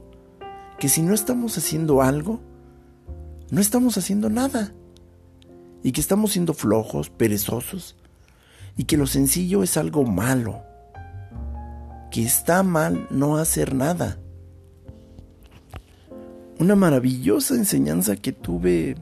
[0.79, 2.41] que si no estamos haciendo algo,
[3.51, 4.73] no estamos haciendo nada.
[5.83, 7.97] Y que estamos siendo flojos, perezosos.
[8.77, 10.63] Y que lo sencillo es algo malo.
[12.11, 14.19] Que está mal no hacer nada.
[16.59, 18.97] Una maravillosa enseñanza que tuve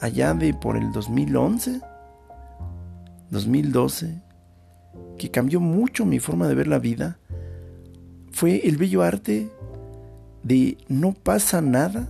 [0.00, 1.80] allá de por el 2011,
[3.30, 4.22] 2012,
[5.18, 7.18] que cambió mucho mi forma de ver la vida
[8.36, 9.50] fue el bello arte
[10.42, 12.06] de no pasa nada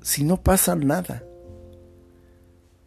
[0.00, 1.22] si no pasa nada.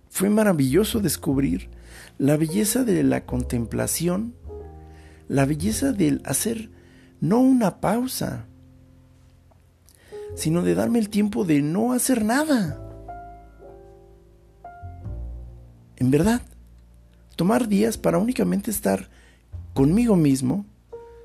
[0.10, 1.70] Fue maravilloso descubrir
[2.18, 4.34] la belleza de la contemplación,
[5.28, 6.70] la belleza del hacer
[7.20, 8.46] no una pausa,
[10.36, 12.84] sino de darme el tiempo de no hacer nada.
[15.98, 16.42] En verdad,
[17.36, 19.10] tomar días para únicamente estar
[19.74, 20.66] conmigo mismo,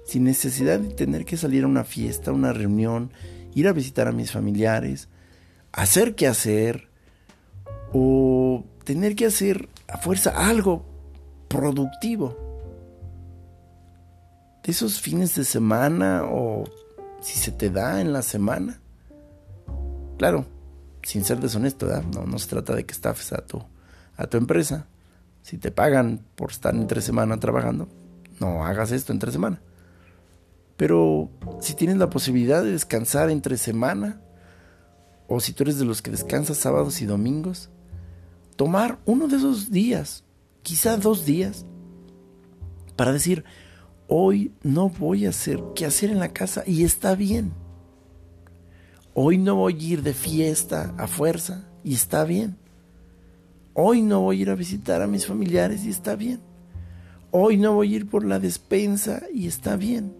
[0.05, 3.13] sin necesidad de tener que salir a una fiesta, una reunión,
[3.55, 5.09] ir a visitar a mis familiares,
[5.73, 6.89] hacer que hacer,
[7.93, 10.85] o tener que hacer a fuerza algo
[11.49, 12.35] productivo.
[14.63, 16.65] De esos fines de semana o
[17.21, 18.81] si se te da en la semana.
[20.17, 20.47] Claro,
[21.03, 23.63] sin ser deshonesto, No, no se trata de que estafes a tu,
[24.17, 24.87] a tu empresa.
[25.43, 27.89] Si te pagan por estar entre semana trabajando,
[28.41, 29.61] no hagas esto entre semana.
[30.79, 31.29] Pero
[31.61, 34.21] si tienes la posibilidad de descansar entre semana,
[35.29, 37.69] o si tú eres de los que descansas sábados y domingos,
[38.57, 40.25] tomar uno de esos días,
[40.63, 41.67] quizá dos días,
[42.97, 43.45] para decir,
[44.09, 47.53] hoy no voy a hacer qué hacer en la casa y está bien.
[49.15, 52.57] Hoy no voy a ir de fiesta a fuerza y está bien.
[53.75, 56.41] Hoy no voy a ir a visitar a mis familiares y está bien.
[57.31, 60.15] Hoy no voy a ir por la despensa y está bien.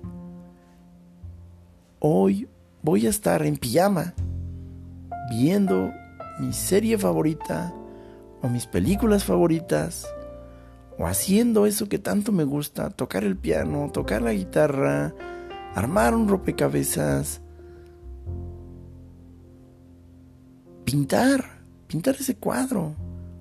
[2.01, 2.49] Hoy
[2.83, 4.15] voy a estar en pijama
[5.31, 5.93] viendo
[6.41, 7.73] mi serie favorita
[8.43, 10.13] o mis películas favoritas
[10.99, 15.15] o haciendo eso que tanto me gusta, tocar el piano, tocar la guitarra,
[15.75, 17.41] armar un rompecabezas,
[20.85, 22.95] pintar, pintar ese cuadro,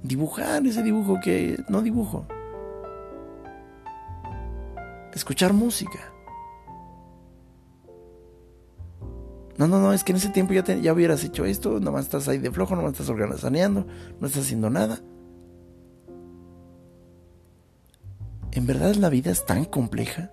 [0.03, 2.25] dibujar ese dibujo que no dibujo
[5.13, 6.10] escuchar música.
[9.61, 12.27] No, no, no, es que en ese tiempo ya, ya hubieras hecho esto, nomás estás
[12.27, 13.85] ahí de flojo, nomás estás organizando,
[14.19, 14.99] no estás haciendo nada.
[18.53, 20.31] ¿En verdad la vida es tan compleja?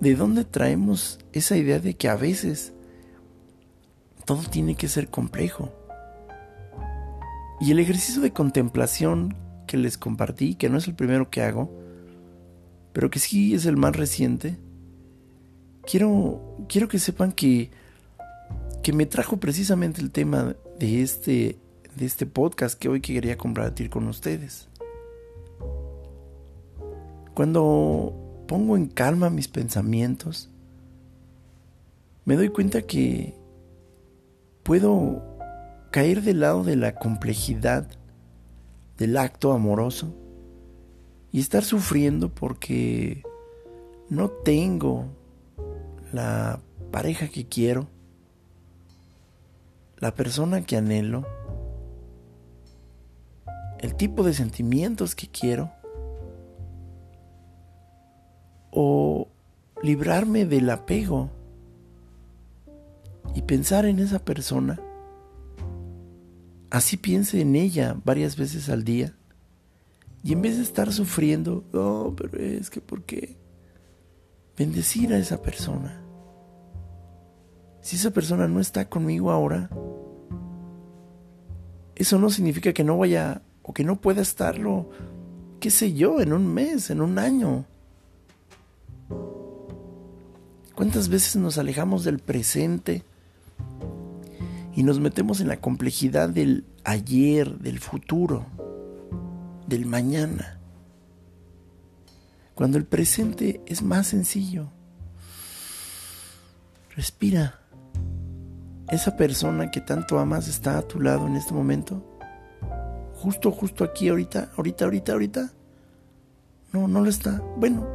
[0.00, 2.74] ¿De dónde traemos esa idea de que a veces
[4.26, 5.72] todo tiene que ser complejo?
[7.62, 11.74] Y el ejercicio de contemplación que les compartí, que no es el primero que hago,
[12.92, 14.58] pero que sí es el más reciente,
[15.86, 17.70] quiero, quiero que sepan que,
[18.82, 21.58] que me trajo precisamente el tema de este,
[21.96, 24.68] de este podcast que hoy quería compartir con ustedes.
[27.34, 30.50] Cuando pongo en calma mis pensamientos,
[32.24, 33.34] me doy cuenta que
[34.62, 35.22] puedo
[35.90, 37.88] caer del lado de la complejidad
[38.98, 40.14] del acto amoroso
[41.32, 43.22] y estar sufriendo porque
[44.08, 45.06] no tengo
[46.12, 47.88] la pareja que quiero,
[49.98, 51.26] la persona que anhelo,
[53.78, 55.70] el tipo de sentimientos que quiero,
[58.70, 59.28] o
[59.82, 61.30] librarme del apego
[63.34, 64.80] y pensar en esa persona
[66.70, 69.14] así piense en ella varias veces al día.
[70.22, 73.36] Y en vez de estar sufriendo, oh, pero es que ¿por qué?
[74.56, 75.99] Bendecir a esa persona.
[77.80, 79.70] Si esa persona no está conmigo ahora,
[81.94, 84.90] eso no significa que no vaya o que no pueda estarlo,
[85.60, 87.66] qué sé yo, en un mes, en un año.
[90.74, 93.04] ¿Cuántas veces nos alejamos del presente
[94.74, 98.46] y nos metemos en la complejidad del ayer, del futuro,
[99.66, 100.58] del mañana.
[102.54, 104.70] Cuando el presente es más sencillo.
[106.94, 107.59] Respira.
[108.90, 112.02] Esa persona que tanto amas está a tu lado en este momento.
[113.14, 115.52] Justo, justo aquí, ahorita, ahorita, ahorita, ahorita.
[116.72, 117.40] No, no lo está.
[117.56, 117.86] Bueno,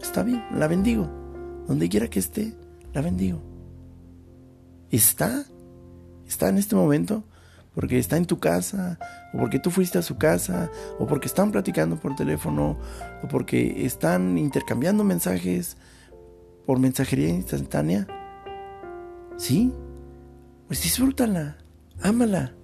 [0.00, 1.08] está bien, la bendigo.
[1.66, 2.54] Donde quiera que esté,
[2.92, 3.42] la bendigo.
[4.90, 5.44] ¿Está?
[6.26, 7.24] está en este momento
[7.74, 8.98] porque está en tu casa,
[9.34, 12.78] o porque tú fuiste a su casa, o porque están platicando por teléfono,
[13.22, 15.76] o porque están intercambiando mensajes
[16.64, 18.06] por mensajería instantánea.
[19.36, 19.74] ¿Sí?
[20.66, 21.58] Pues disfrútala,
[22.02, 22.54] ámala.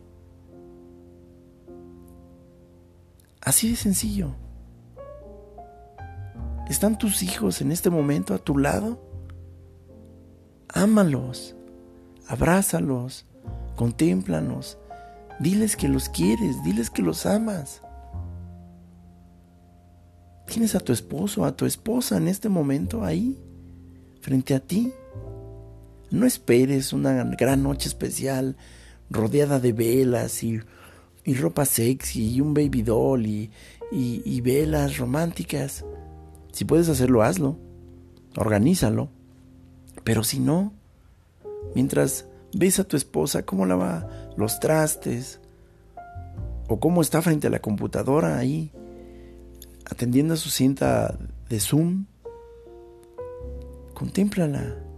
[3.40, 4.34] Así de sencillo.
[6.68, 9.00] ¿Están tus hijos en este momento a tu lado?
[10.68, 11.55] Ámalos,
[12.28, 13.26] abrázalos,
[13.76, 14.78] Contémplanos.
[15.40, 17.82] Diles que los quieres, diles que los amas.
[20.46, 23.38] Tienes a tu esposo, a tu esposa en este momento ahí,
[24.20, 24.92] frente a ti.
[26.12, 28.56] No esperes una gran noche especial
[29.08, 30.60] rodeada de velas y,
[31.34, 35.84] ropa sexy y un baby doll y, velas románticas.
[36.52, 37.58] Si puedes hacerlo, hazlo.
[38.36, 39.08] Organízalo.
[40.04, 40.74] Pero si no,
[41.74, 44.06] mientras ves a tu esposa cómo lava
[44.36, 45.40] los trastes
[46.68, 48.70] o cómo está frente a la computadora ahí
[49.86, 52.04] atendiendo a su cinta de Zoom.
[53.94, 54.91] Contémplala.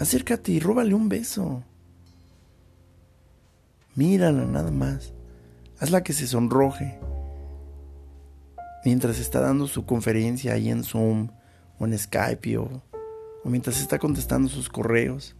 [0.00, 1.62] Acércate y róbale un beso.
[3.94, 5.12] Mírala nada más.
[5.80, 6.98] Hazla que se sonroje.
[8.84, 11.30] Mientras está dando su conferencia ahí en Zoom
[11.78, 12.82] o en Skype o,
[13.44, 15.34] o mientras está contestando sus correos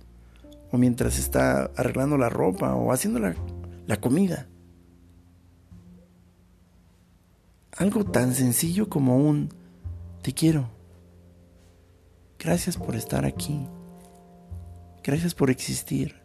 [0.70, 4.46] o mientras está arreglando la ropa o haciendo la, comida.
[7.76, 9.50] Algo tan sencillo como un
[10.22, 10.68] te quiero.
[12.38, 13.66] Gracias por estar aquí.
[15.02, 16.16] Gracias por existir.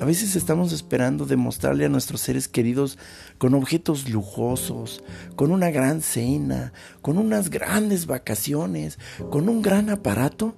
[0.00, 2.98] A veces estamos esperando demostrarle a nuestros seres queridos
[3.38, 5.02] con objetos lujosos,
[5.36, 8.98] con una gran cena, con unas grandes vacaciones,
[9.30, 10.54] con un gran aparato,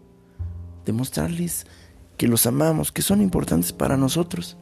[0.84, 1.66] demostrarles
[2.16, 4.56] que los amamos, que son importantes para nosotros.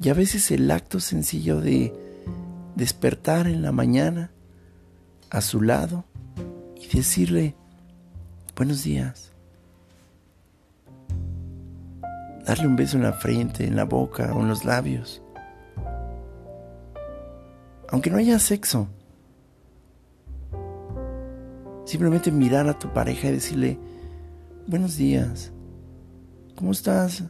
[0.00, 1.92] Y a veces el acto sencillo de
[2.76, 4.30] despertar en la mañana
[5.30, 6.04] a su lado
[6.76, 7.56] y decirle
[8.54, 9.25] buenos días.
[12.46, 15.20] Darle un beso en la frente, en la boca o en los labios.
[17.90, 18.88] Aunque no haya sexo.
[21.84, 23.78] Simplemente mirar a tu pareja y decirle
[24.66, 25.52] buenos días.
[26.56, 27.24] ¿Cómo estás?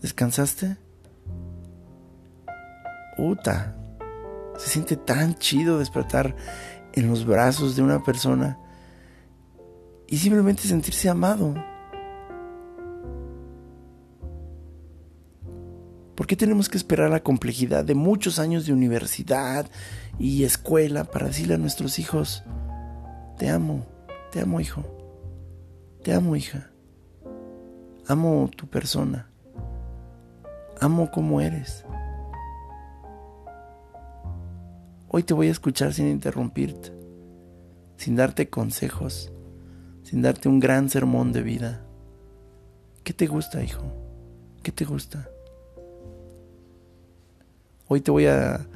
[0.00, 0.76] ¿Descansaste?
[3.16, 3.76] Uta,
[4.56, 6.34] se siente tan chido despertar
[6.92, 8.58] en los brazos de una persona
[10.08, 11.54] y simplemente sentirse amado.
[16.14, 19.68] ¿Por qué tenemos que esperar la complejidad de muchos años de universidad
[20.18, 22.44] y escuela para decirle a nuestros hijos,
[23.36, 23.84] te amo,
[24.30, 24.84] te amo hijo,
[26.04, 26.70] te amo hija?
[28.06, 29.30] Amo tu persona.
[30.80, 31.84] amo como eres.
[35.08, 36.92] Hoy te voy a escuchar sin interrumpirte,
[37.96, 39.32] sin darte consejos,
[40.02, 41.86] sin darte un gran sermón de vida.
[43.02, 43.84] ¿Qué te gusta, hijo?
[44.62, 45.28] ¿Qué te gusta?
[47.86, 48.66] Hoy te voy a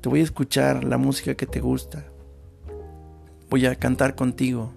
[0.00, 2.04] te voy a escuchar la música que te gusta.
[3.50, 4.72] Voy a cantar contigo.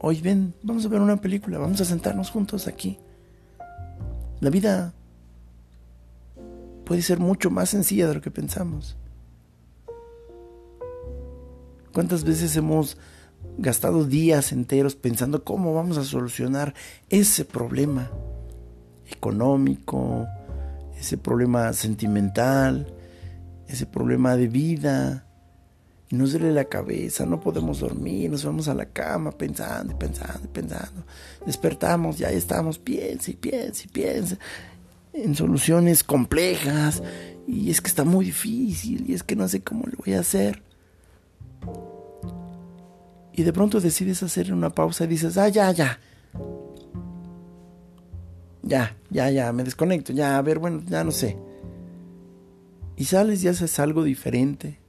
[0.00, 2.98] Hoy ven, vamos a ver una película, vamos a sentarnos juntos aquí.
[4.40, 4.92] La vida
[6.84, 8.96] puede ser mucho más sencilla de lo que pensamos.
[11.92, 12.98] ¿Cuántas veces hemos
[13.56, 16.74] gastado días enteros pensando cómo vamos a solucionar
[17.08, 18.10] ese problema
[19.10, 20.26] económico,
[20.98, 22.86] ese problema sentimental,
[23.68, 25.26] ese problema de vida?
[26.08, 29.96] y nos duele la cabeza, no podemos dormir, nos vamos a la cama pensando y
[29.96, 31.04] pensando y pensando.
[31.44, 34.38] Despertamos, ya estamos, piensa y piensa y piensa
[35.12, 37.02] en soluciones complejas
[37.48, 40.20] y es que está muy difícil y es que no sé cómo lo voy a
[40.20, 40.62] hacer.
[43.32, 45.98] Y de pronto decides hacer una pausa y dices, ah, ya, ya.
[48.66, 51.38] Ya, ya, ya, me desconecto, ya, a ver, bueno, ya no sé.
[52.96, 54.80] Y sales y haces algo diferente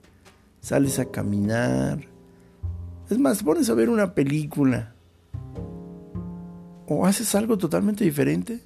[0.68, 2.02] sales a caminar.
[3.10, 4.94] Es más, pones a ver una película.
[6.88, 8.60] O haces algo totalmente diferente.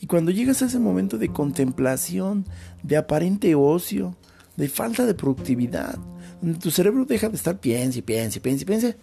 [0.00, 2.44] Y cuando llegas a ese momento de contemplación,
[2.82, 4.16] de aparente ocio,
[4.56, 5.98] de falta de productividad,
[6.42, 8.96] donde tu cerebro deja de estar piense y piense y piense y piense,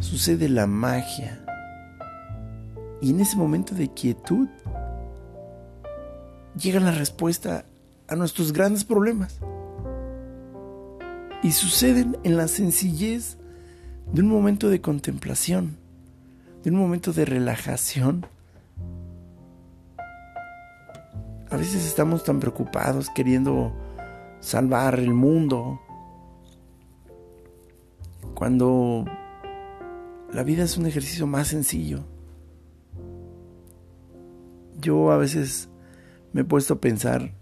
[0.00, 1.45] sucede la magia.
[3.00, 4.48] Y en ese momento de quietud,
[6.56, 7.64] llega la respuesta
[8.08, 9.38] a nuestros grandes problemas
[11.42, 13.36] y suceden en la sencillez
[14.12, 15.76] de un momento de contemplación,
[16.64, 18.26] de un momento de relajación.
[21.50, 23.72] A veces estamos tan preocupados queriendo
[24.40, 25.80] salvar el mundo,
[28.34, 29.04] cuando
[30.32, 32.04] la vida es un ejercicio más sencillo.
[34.78, 35.68] Yo a veces
[36.32, 37.32] me he puesto a pensar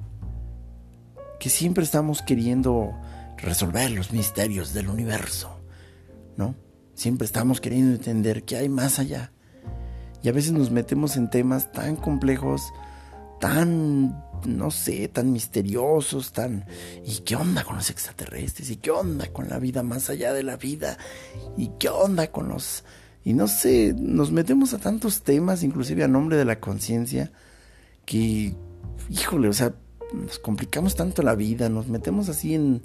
[1.41, 2.93] que siempre estamos queriendo
[3.39, 5.61] resolver los misterios del universo,
[6.37, 6.55] ¿no?
[6.95, 9.32] Siempre estamos queriendo entender qué hay más allá.
[10.22, 12.72] Y a veces nos metemos en temas tan complejos,
[13.41, 16.64] tan, no sé, tan misteriosos, tan...
[17.05, 18.70] ¿Y qué onda con los extraterrestres?
[18.70, 20.97] ¿Y qué onda con la vida más allá de la vida?
[21.57, 22.85] ¿Y qué onda con los...
[23.25, 27.33] Y no sé, nos metemos a tantos temas, inclusive a nombre de la conciencia,
[28.05, 28.55] que,
[29.09, 29.75] híjole, o sea,
[30.12, 32.83] nos complicamos tanto la vida, nos metemos así en,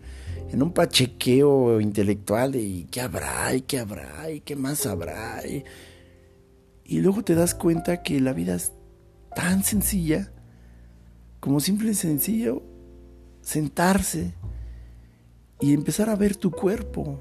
[0.52, 5.46] en un pachequeo intelectual de qué habrá y qué habrá y qué más habrá.
[5.46, 5.66] Y,
[6.86, 8.72] y luego te das cuenta que la vida es
[9.36, 10.32] tan sencilla
[11.40, 12.64] como simple y sencillo
[13.42, 14.34] sentarse
[15.62, 17.20] y empezar a ver tu cuerpo,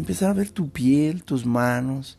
[0.00, 2.18] empezar a ver tu piel, tus manos,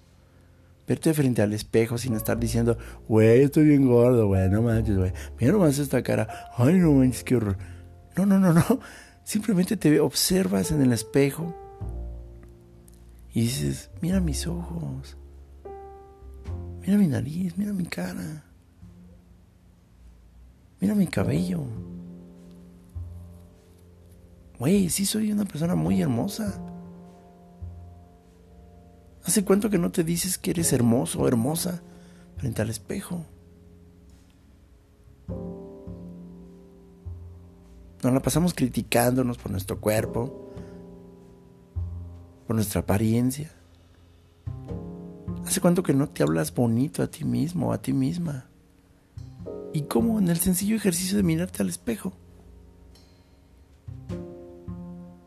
[0.88, 2.78] verte frente al espejo sin estar diciendo,
[3.08, 7.24] güey, estoy bien gordo, güey, no manches, güey, mira nomás esta cara, ay, no manches,
[7.24, 7.58] qué horror.
[8.16, 8.64] No, no, no, no.
[9.24, 11.56] Simplemente te observas en el espejo
[13.34, 15.18] y dices, mira mis ojos,
[16.82, 18.44] mira mi nariz, mira mi cara,
[20.80, 21.64] mira mi cabello.
[24.60, 26.62] Güey, sí soy una persona muy hermosa.
[29.26, 31.82] ¿Hace cuánto que no te dices que eres hermoso o hermosa
[32.38, 33.26] frente al espejo?
[38.04, 40.52] Nos la pasamos criticándonos por nuestro cuerpo,
[42.48, 43.52] por nuestra apariencia.
[45.46, 48.48] ¿Hace cuánto que no te hablas bonito a ti mismo o a ti misma?
[49.74, 52.14] ¿Y cómo en el sencillo ejercicio de mirarte al espejo?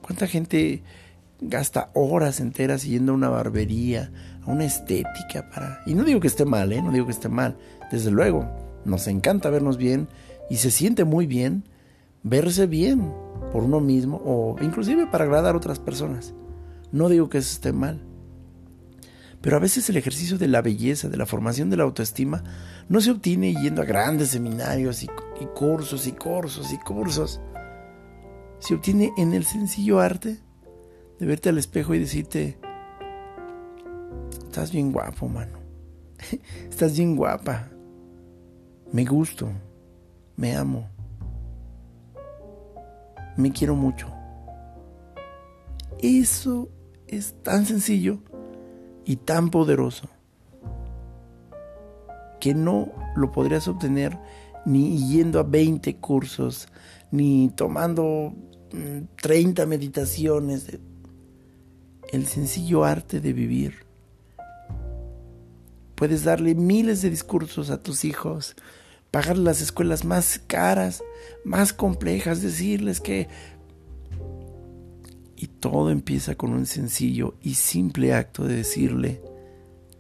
[0.03, 0.83] ¿Cuánta gente
[1.41, 4.13] gasta horas enteras yendo a una barbería,
[4.43, 5.83] a una estética para...
[5.87, 6.83] Y no digo que esté mal, ¿eh?
[6.83, 7.57] No digo que esté mal.
[7.91, 8.49] Desde luego,
[8.85, 10.09] nos encanta vernos bien
[10.51, 11.65] y se siente muy bien
[12.23, 13.13] verse bien
[13.53, 16.35] por uno mismo o inclusive para agradar a otras personas.
[16.93, 18.01] No digo que eso esté mal.
[19.41, 22.43] Pero a veces el ejercicio de la belleza, de la formación de la autoestima,
[22.89, 25.09] no se obtiene yendo a grandes seminarios y,
[25.39, 27.41] y cursos y cursos y cursos.
[28.59, 30.39] Se obtiene en el sencillo arte
[31.19, 32.59] de verte al espejo y decirte,
[34.47, 35.59] estás bien guapo, mano.
[36.69, 37.69] estás bien guapa.
[38.93, 39.49] Me gusto.
[40.37, 40.95] Me amo
[43.37, 44.09] me quiero mucho.
[46.01, 46.69] Eso
[47.07, 48.19] es tan sencillo
[49.05, 50.09] y tan poderoso.
[52.41, 54.19] que no lo podrías obtener
[54.67, 56.69] ni yendo a 20 cursos,
[57.11, 58.35] ni tomando
[59.23, 60.79] 30 mm, meditaciones.
[62.13, 63.85] El sencillo arte de vivir.
[65.95, 68.57] Puedes darle miles de discursos a tus hijos,
[69.11, 71.03] pagar las escuelas más caras,
[71.45, 73.29] más complejas, decirles que...
[75.37, 79.21] Y todo empieza con un sencillo y simple acto de decirle,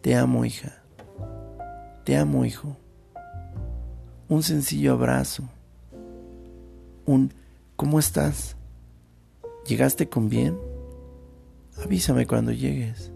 [0.00, 0.82] te amo hija,
[2.04, 2.76] te amo hijo.
[4.28, 5.44] Un sencillo abrazo,
[7.04, 7.32] un
[7.76, 8.56] ¿cómo estás?
[9.66, 10.56] ¿Llegaste con bien?
[11.82, 13.10] Avísame cuando llegues.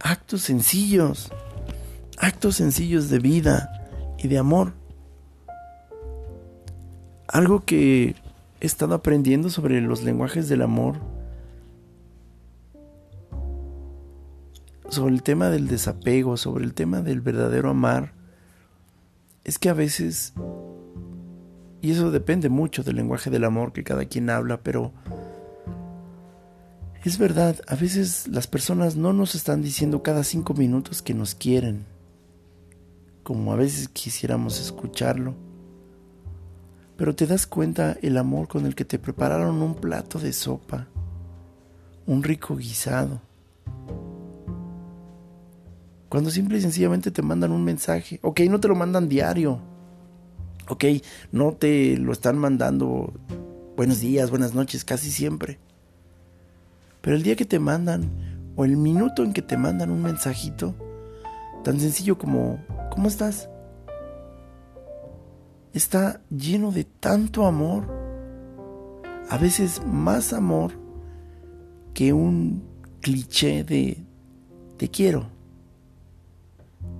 [0.00, 1.30] Actos sencillos,
[2.18, 4.72] actos sencillos de vida y de amor.
[7.28, 8.16] Algo que
[8.60, 11.12] he estado aprendiendo sobre los lenguajes del amor
[14.92, 18.12] sobre el tema del desapego, sobre el tema del verdadero amar,
[19.42, 20.34] es que a veces,
[21.80, 24.92] y eso depende mucho del lenguaje del amor que cada quien habla, pero
[27.04, 31.34] es verdad, a veces las personas no nos están diciendo cada cinco minutos que nos
[31.34, 31.84] quieren,
[33.22, 35.34] como a veces quisiéramos escucharlo.
[36.96, 40.86] Pero te das cuenta el amor con el que te prepararon un plato de sopa,
[42.06, 43.20] un rico guisado,
[46.08, 48.20] cuando simple y sencillamente te mandan un mensaje.
[48.22, 49.60] Ok, no te lo mandan diario.
[50.68, 50.84] Ok,
[51.32, 53.14] no te lo están mandando
[53.76, 55.58] buenos días, buenas noches, casi siempre.
[57.02, 58.10] Pero el día que te mandan,
[58.56, 60.74] o el minuto en que te mandan un mensajito,
[61.64, 62.58] tan sencillo como,
[62.90, 63.50] ¿cómo estás?
[65.74, 67.84] Está lleno de tanto amor,
[69.28, 70.72] a veces más amor
[71.94, 72.62] que un
[73.00, 73.98] cliché de
[74.76, 75.26] te quiero.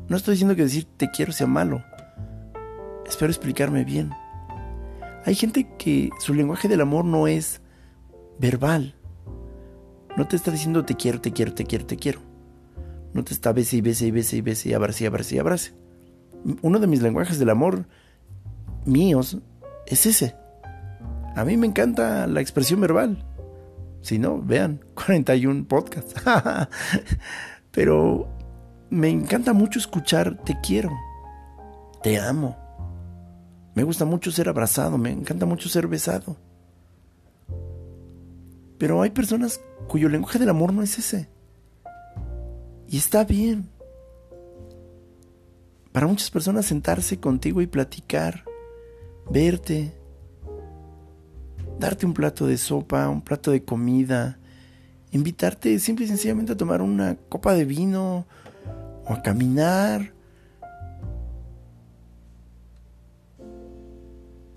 [0.09, 1.83] No estoy diciendo que decir te quiero sea malo.
[3.07, 4.11] Espero explicarme bien.
[5.25, 7.61] Hay gente que su lenguaje del amor no es
[8.39, 8.95] verbal.
[10.17, 12.21] No te está diciendo te quiero, te quiero, te quiero, te quiero.
[13.15, 15.39] No te está bese y bese y bese y bese y abrace y abrace y
[15.39, 15.75] abrace.
[16.63, 17.87] Uno de mis lenguajes del amor
[18.85, 19.39] míos
[19.87, 20.35] es ese.
[21.35, 23.25] A mí me encanta la expresión verbal.
[24.03, 26.15] Si no, vean, 41 podcasts.
[27.71, 28.29] Pero
[28.91, 30.91] me encanta mucho escuchar te quiero,
[32.03, 32.59] te amo.
[33.75, 36.37] Me gusta mucho ser abrazado, me encanta mucho ser besado.
[38.77, 39.61] Pero hay personas
[39.93, 41.28] cuyo lenguaje del amor no es ese.
[42.88, 43.68] Y está bien.
[45.93, 48.43] Para muchas personas sentarse contigo y platicar,
[49.30, 49.93] verte,
[51.78, 54.38] darte un plato de sopa, un plato de comida,
[55.11, 58.24] invitarte simple y sencillamente a tomar una copa de vino
[59.05, 60.14] o a caminar.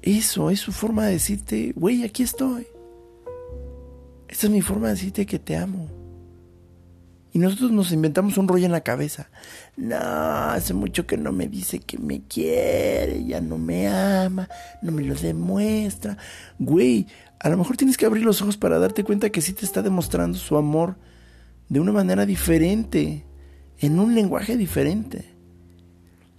[0.01, 2.67] Eso es su forma de decirte, güey, aquí estoy.
[4.35, 5.87] Esta es mi forma de decirte que te amo.
[7.31, 9.29] Y nosotros nos inventamos un rollo en la cabeza.
[9.77, 14.49] No, hace mucho que no me dice que me quiere, ya no me ama,
[14.81, 16.17] no me lo demuestra.
[16.59, 17.07] Güey,
[17.39, 19.81] a lo mejor tienes que abrir los ojos para darte cuenta que sí te está
[19.81, 20.97] demostrando su amor
[21.69, 23.23] de una manera diferente
[23.79, 25.33] en un lenguaje diferente.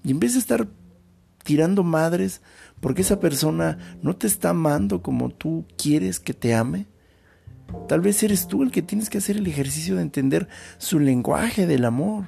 [0.04, 0.68] Y en vez de estar
[1.44, 2.42] tirando madres
[2.78, 6.88] porque esa persona no te está amando como tú quieres que te ame,
[7.88, 10.48] tal vez eres tú el que tienes que hacer el ejercicio de entender
[10.78, 12.26] su lenguaje del amor.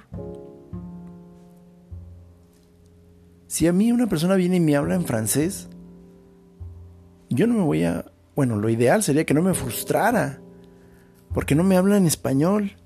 [3.46, 5.68] Si a mí una persona viene y me habla en francés,
[7.30, 8.04] yo no me voy a...
[8.36, 10.40] Bueno, lo ideal sería que no me frustrara,
[11.34, 12.76] porque no me habla en español.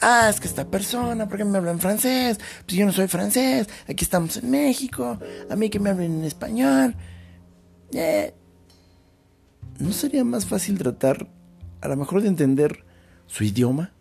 [0.00, 2.38] Ah, es que esta persona, ¿por qué me habla en francés?
[2.64, 5.18] Pues yo no soy francés, aquí estamos en México,
[5.50, 6.94] a mí que me hablen en español.
[7.92, 8.34] Eh,
[9.78, 11.28] ¿No sería más fácil tratar,
[11.80, 12.84] a lo mejor, de entender
[13.26, 13.92] su idioma?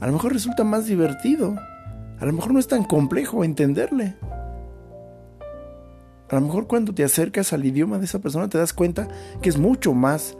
[0.00, 1.56] A lo mejor resulta más divertido.
[2.18, 4.14] A lo mejor no es tan complejo entenderle.
[6.28, 9.08] A lo mejor cuando te acercas al idioma de esa persona te das cuenta
[9.40, 10.36] que es mucho más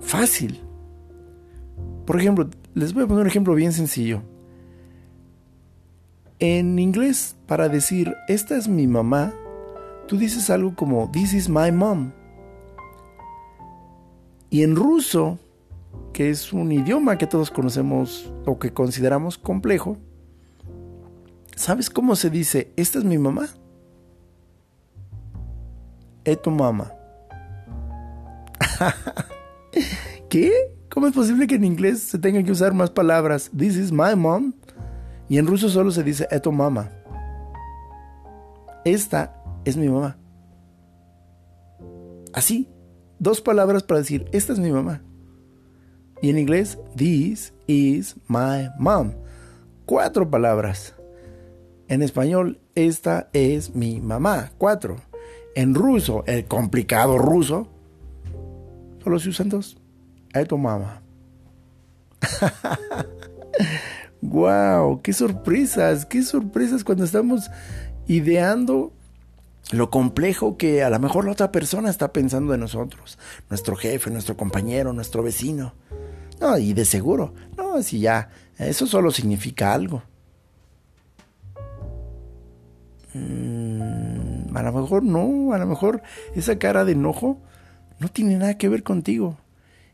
[0.00, 0.60] fácil.
[2.06, 4.22] Por ejemplo, les voy a poner un ejemplo bien sencillo.
[6.38, 9.34] En inglés, para decir esta es mi mamá,
[10.08, 12.12] tú dices algo como This is my mom.
[14.50, 15.38] Y en ruso,
[16.12, 19.96] que es un idioma que todos conocemos o que consideramos complejo,
[21.54, 23.48] ¿sabes cómo se dice esta es mi mamá?
[26.24, 26.92] Eto mamá.
[30.28, 30.52] ¿Qué?
[30.90, 33.50] ¿Cómo es posible que en inglés se tengan que usar más palabras?
[33.56, 34.52] This is my mom.
[35.28, 36.90] Y en ruso solo se dice eto mama.
[38.84, 40.18] Esta es mi mamá.
[42.32, 42.68] Así,
[43.20, 45.02] dos palabras para decir, esta es mi mamá.
[46.20, 49.12] Y en inglés, this is my mom.
[49.86, 50.94] Cuatro palabras.
[51.86, 54.50] En español, esta es mi mamá.
[54.58, 54.96] Cuatro.
[55.54, 57.68] En ruso, el complicado ruso,
[59.02, 59.76] solo se usan dos.
[60.32, 61.02] Esto mamá.
[64.20, 65.00] ¡Wow!
[65.02, 66.06] ¡Qué sorpresas!
[66.06, 67.50] ¡Qué sorpresas cuando estamos
[68.06, 68.92] ideando
[69.72, 73.18] lo complejo que a lo mejor la otra persona está pensando de nosotros?
[73.48, 75.74] Nuestro jefe, nuestro compañero, nuestro vecino.
[76.40, 77.34] No, y de seguro.
[77.56, 80.02] No, si ya, eso solo significa algo.
[83.14, 86.02] Mm, a lo mejor no, a lo mejor
[86.34, 87.38] esa cara de enojo
[87.98, 89.36] no tiene nada que ver contigo.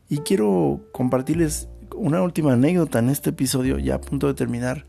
[0.09, 4.85] Y quiero compartirles una última anécdota en este episodio, ya a punto de terminar.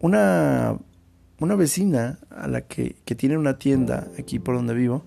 [0.00, 0.78] Una,
[1.44, 5.04] una vecina a la que, que tiene una tienda aquí por donde vivo,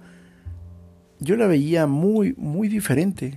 [1.20, 3.36] yo la veía muy, muy diferente.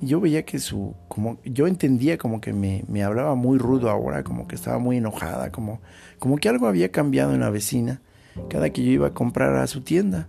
[0.00, 4.24] Yo veía que su, como, yo entendía como que me, me, hablaba muy rudo ahora,
[4.24, 5.80] como que estaba muy enojada, como,
[6.18, 8.00] como que algo había cambiado en la vecina
[8.48, 10.28] cada que yo iba a comprar a su tienda.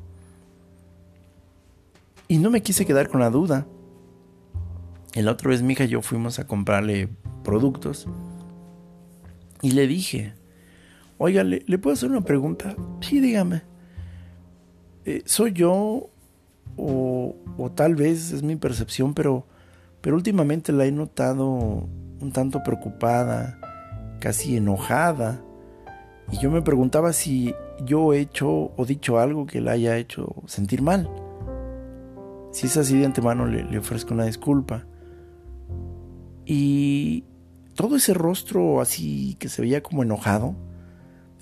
[2.28, 3.66] Y no me quise quedar con la duda.
[5.16, 7.08] La otra vez mi hija y yo fuimos a comprarle
[7.44, 8.08] productos
[9.62, 10.34] y le dije,
[11.24, 12.76] oiga, ¿le, puedo hacer una pregunta?
[13.00, 13.62] Sí, dígame.
[15.06, 16.10] Eh, ¿Soy yo
[16.76, 19.48] o, o, tal vez es mi percepción, pero,
[20.02, 21.88] pero últimamente la he notado
[22.20, 23.58] un tanto preocupada,
[24.20, 25.42] casi enojada?
[26.30, 27.56] Y yo me preguntaba si
[27.86, 31.10] yo he hecho o dicho algo que la haya hecho sentir mal.
[32.52, 34.86] Si es así de antemano le ofrezco una disculpa.
[36.46, 37.24] Y
[37.76, 40.56] todo ese rostro así que se veía como enojado,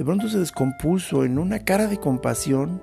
[0.02, 2.82] de pronto se descompuso en una cara de compasión.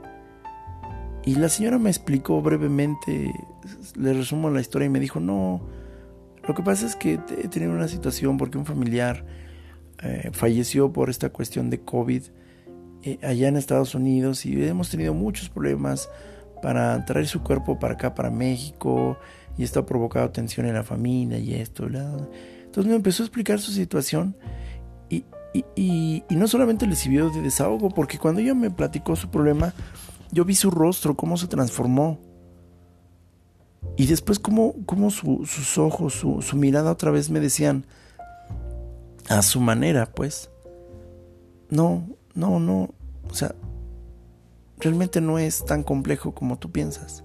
[1.24, 3.34] Y la señora me explicó brevemente,
[3.96, 5.60] le resumo la historia y me dijo, no,
[6.46, 9.26] lo que pasa es que he tenido una situación porque un familiar
[10.00, 12.22] eh, falleció por esta cuestión de COVID
[13.02, 16.08] eh, allá en Estados Unidos y hemos tenido muchos problemas
[16.62, 19.18] para traer su cuerpo para acá, para México
[19.56, 21.86] y esto ha provocado tensión en la familia y esto.
[21.86, 24.36] Entonces me empezó a explicar su situación
[25.10, 25.24] y,
[25.76, 29.72] y, no solamente le sirvió de desahogo, porque cuando ella me platicó su problema,
[30.30, 32.18] yo vi su rostro, cómo se transformó.
[33.96, 37.84] Y después cómo, cómo sus ojos, su, su mirada otra vez me decían,
[39.28, 40.50] a su manera, pues,
[41.70, 42.90] no, no, no,
[43.30, 43.54] o sea,
[44.78, 47.24] realmente no es tan complejo como tú piensas.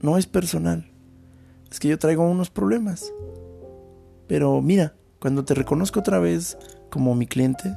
[0.00, 0.90] No es personal.
[1.70, 3.12] Es que yo traigo unos problemas.
[4.26, 6.58] Pero mira, cuando te reconozco otra vez
[6.90, 7.74] como mi cliente,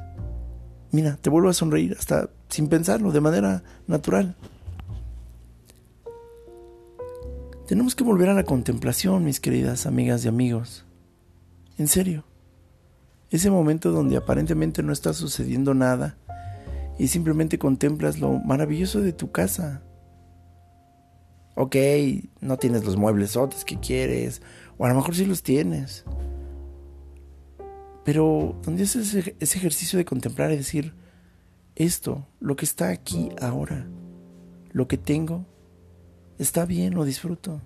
[0.92, 4.36] mira, te vuelvo a sonreír hasta sin pensarlo, de manera natural.
[7.66, 10.84] Tenemos que volver a la contemplación, mis queridas amigas y amigos.
[11.78, 12.24] En serio.
[13.30, 16.16] Ese momento donde aparentemente no está sucediendo nada
[16.98, 19.82] y simplemente contemplas lo maravilloso de tu casa,
[21.62, 21.76] Ok,
[22.40, 24.40] no tienes los muebles otros que quieres,
[24.78, 26.04] o a lo mejor sí los tienes.
[28.04, 30.94] Pero donde haces ese, ejercicio de contemplar y decir,
[31.76, 33.86] esto, lo que está aquí ahora,
[34.72, 35.46] lo que tengo,
[36.38, 37.60] está bien, lo disfruto.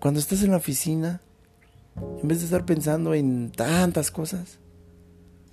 [0.00, 1.20] Cuando estás en la oficina,
[2.20, 4.58] en vez de estar pensando en tantas cosas,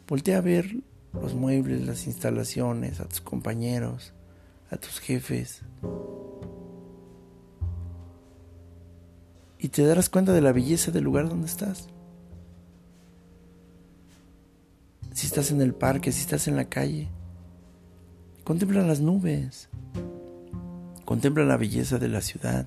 [0.08, 0.76] voltea a ver
[1.14, 4.14] los muebles, las instalaciones, a tus compañeros,
[4.70, 5.62] a tus jefes.
[9.64, 11.88] Y te darás cuenta de la belleza del lugar donde estás.
[15.14, 17.10] Si estás en el parque, si estás en la calle,
[18.44, 19.70] contempla las nubes.
[21.06, 22.66] Contempla la belleza de la ciudad.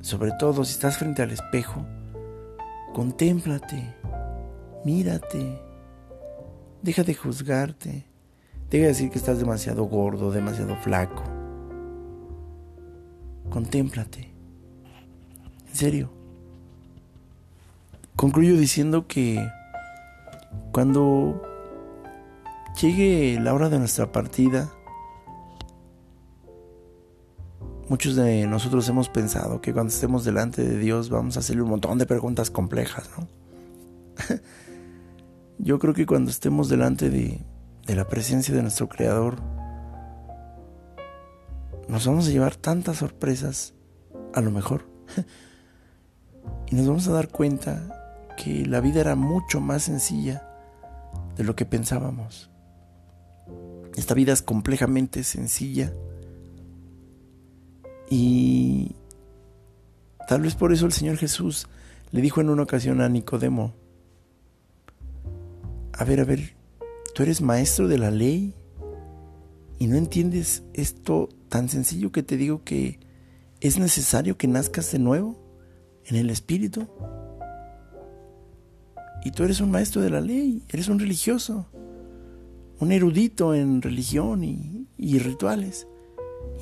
[0.00, 1.84] Sobre todo si estás frente al espejo,
[2.94, 3.96] contémplate,
[4.84, 5.60] mírate,
[6.82, 8.06] deja de juzgarte.
[8.70, 11.39] Deja de decir que estás demasiado gordo, demasiado flaco.
[13.50, 14.32] Contémplate.
[15.68, 16.10] En serio.
[18.16, 19.46] Concluyo diciendo que
[20.72, 21.42] cuando
[22.80, 24.70] llegue la hora de nuestra partida,
[27.88, 31.70] muchos de nosotros hemos pensado que cuando estemos delante de Dios vamos a hacerle un
[31.70, 33.26] montón de preguntas complejas, ¿no?
[35.58, 37.40] Yo creo que cuando estemos delante de,
[37.86, 39.42] de la presencia de nuestro Creador,
[41.90, 43.74] nos vamos a llevar tantas sorpresas,
[44.32, 44.86] a lo mejor,
[46.70, 50.46] Y nos vamos a dar cuenta que la vida era mucho más sencilla
[51.36, 52.50] de lo que pensábamos.
[53.96, 55.92] Esta vida es complejamente sencilla
[58.08, 58.94] y
[60.28, 61.66] tal vez por eso el Señor Jesús
[62.12, 63.74] le dijo en una ocasión a Nicodemo,
[65.92, 66.54] a ver, a ver,
[67.14, 68.54] tú eres maestro de la ley
[69.80, 73.00] y no entiendes esto tan sencillo que te digo que
[73.62, 75.38] es necesario que nazcas de nuevo
[76.04, 76.86] en el Espíritu.
[79.24, 81.66] Y tú eres un maestro de la ley, eres un religioso,
[82.78, 85.86] un erudito en religión y, rituales.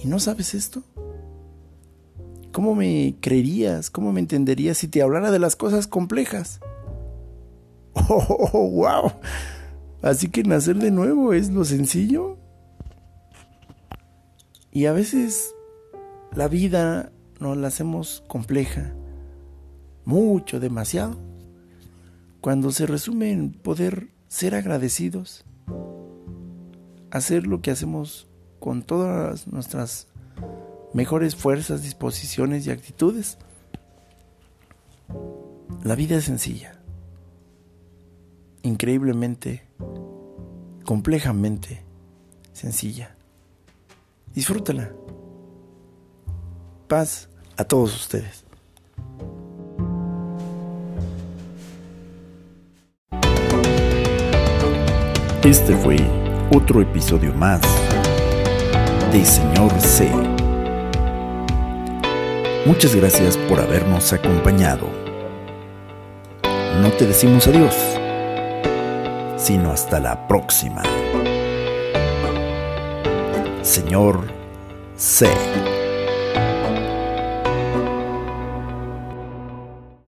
[0.02, 0.84] ¿Y no sabes esto?
[2.52, 3.90] ¿Cómo me creerías?
[3.90, 6.60] ¿Cómo me entenderías si te hablara de las cosas complejas?
[7.94, 9.12] ¡Oh, wow!
[10.02, 12.37] Así que nacer de nuevo es lo sencillo.
[14.72, 15.54] Y a veces
[16.32, 18.94] la vida nos la hacemos compleja,
[20.04, 21.28] mucho, demasiado
[22.40, 25.44] cuando se resume en poder ser agradecidos,
[27.10, 28.28] hacer lo que hacemos
[28.60, 30.08] con todas nuestras
[30.94, 33.38] mejores fuerzas, disposiciones y actitudes.
[35.82, 36.80] La vida es sencilla,
[38.62, 39.64] increíblemente,
[40.84, 41.82] complejamente
[42.52, 43.17] sencilla.
[44.34, 44.92] Disfrútala.
[46.86, 48.44] Paz a todos ustedes.
[55.44, 55.96] Este fue
[56.54, 57.60] otro episodio más
[59.12, 60.10] de Señor C.
[62.66, 64.88] Muchas gracias por habernos acompañado.
[66.82, 67.74] No te decimos adiós,
[69.38, 70.82] sino hasta la próxima.
[73.68, 74.32] Señor
[74.96, 75.77] C.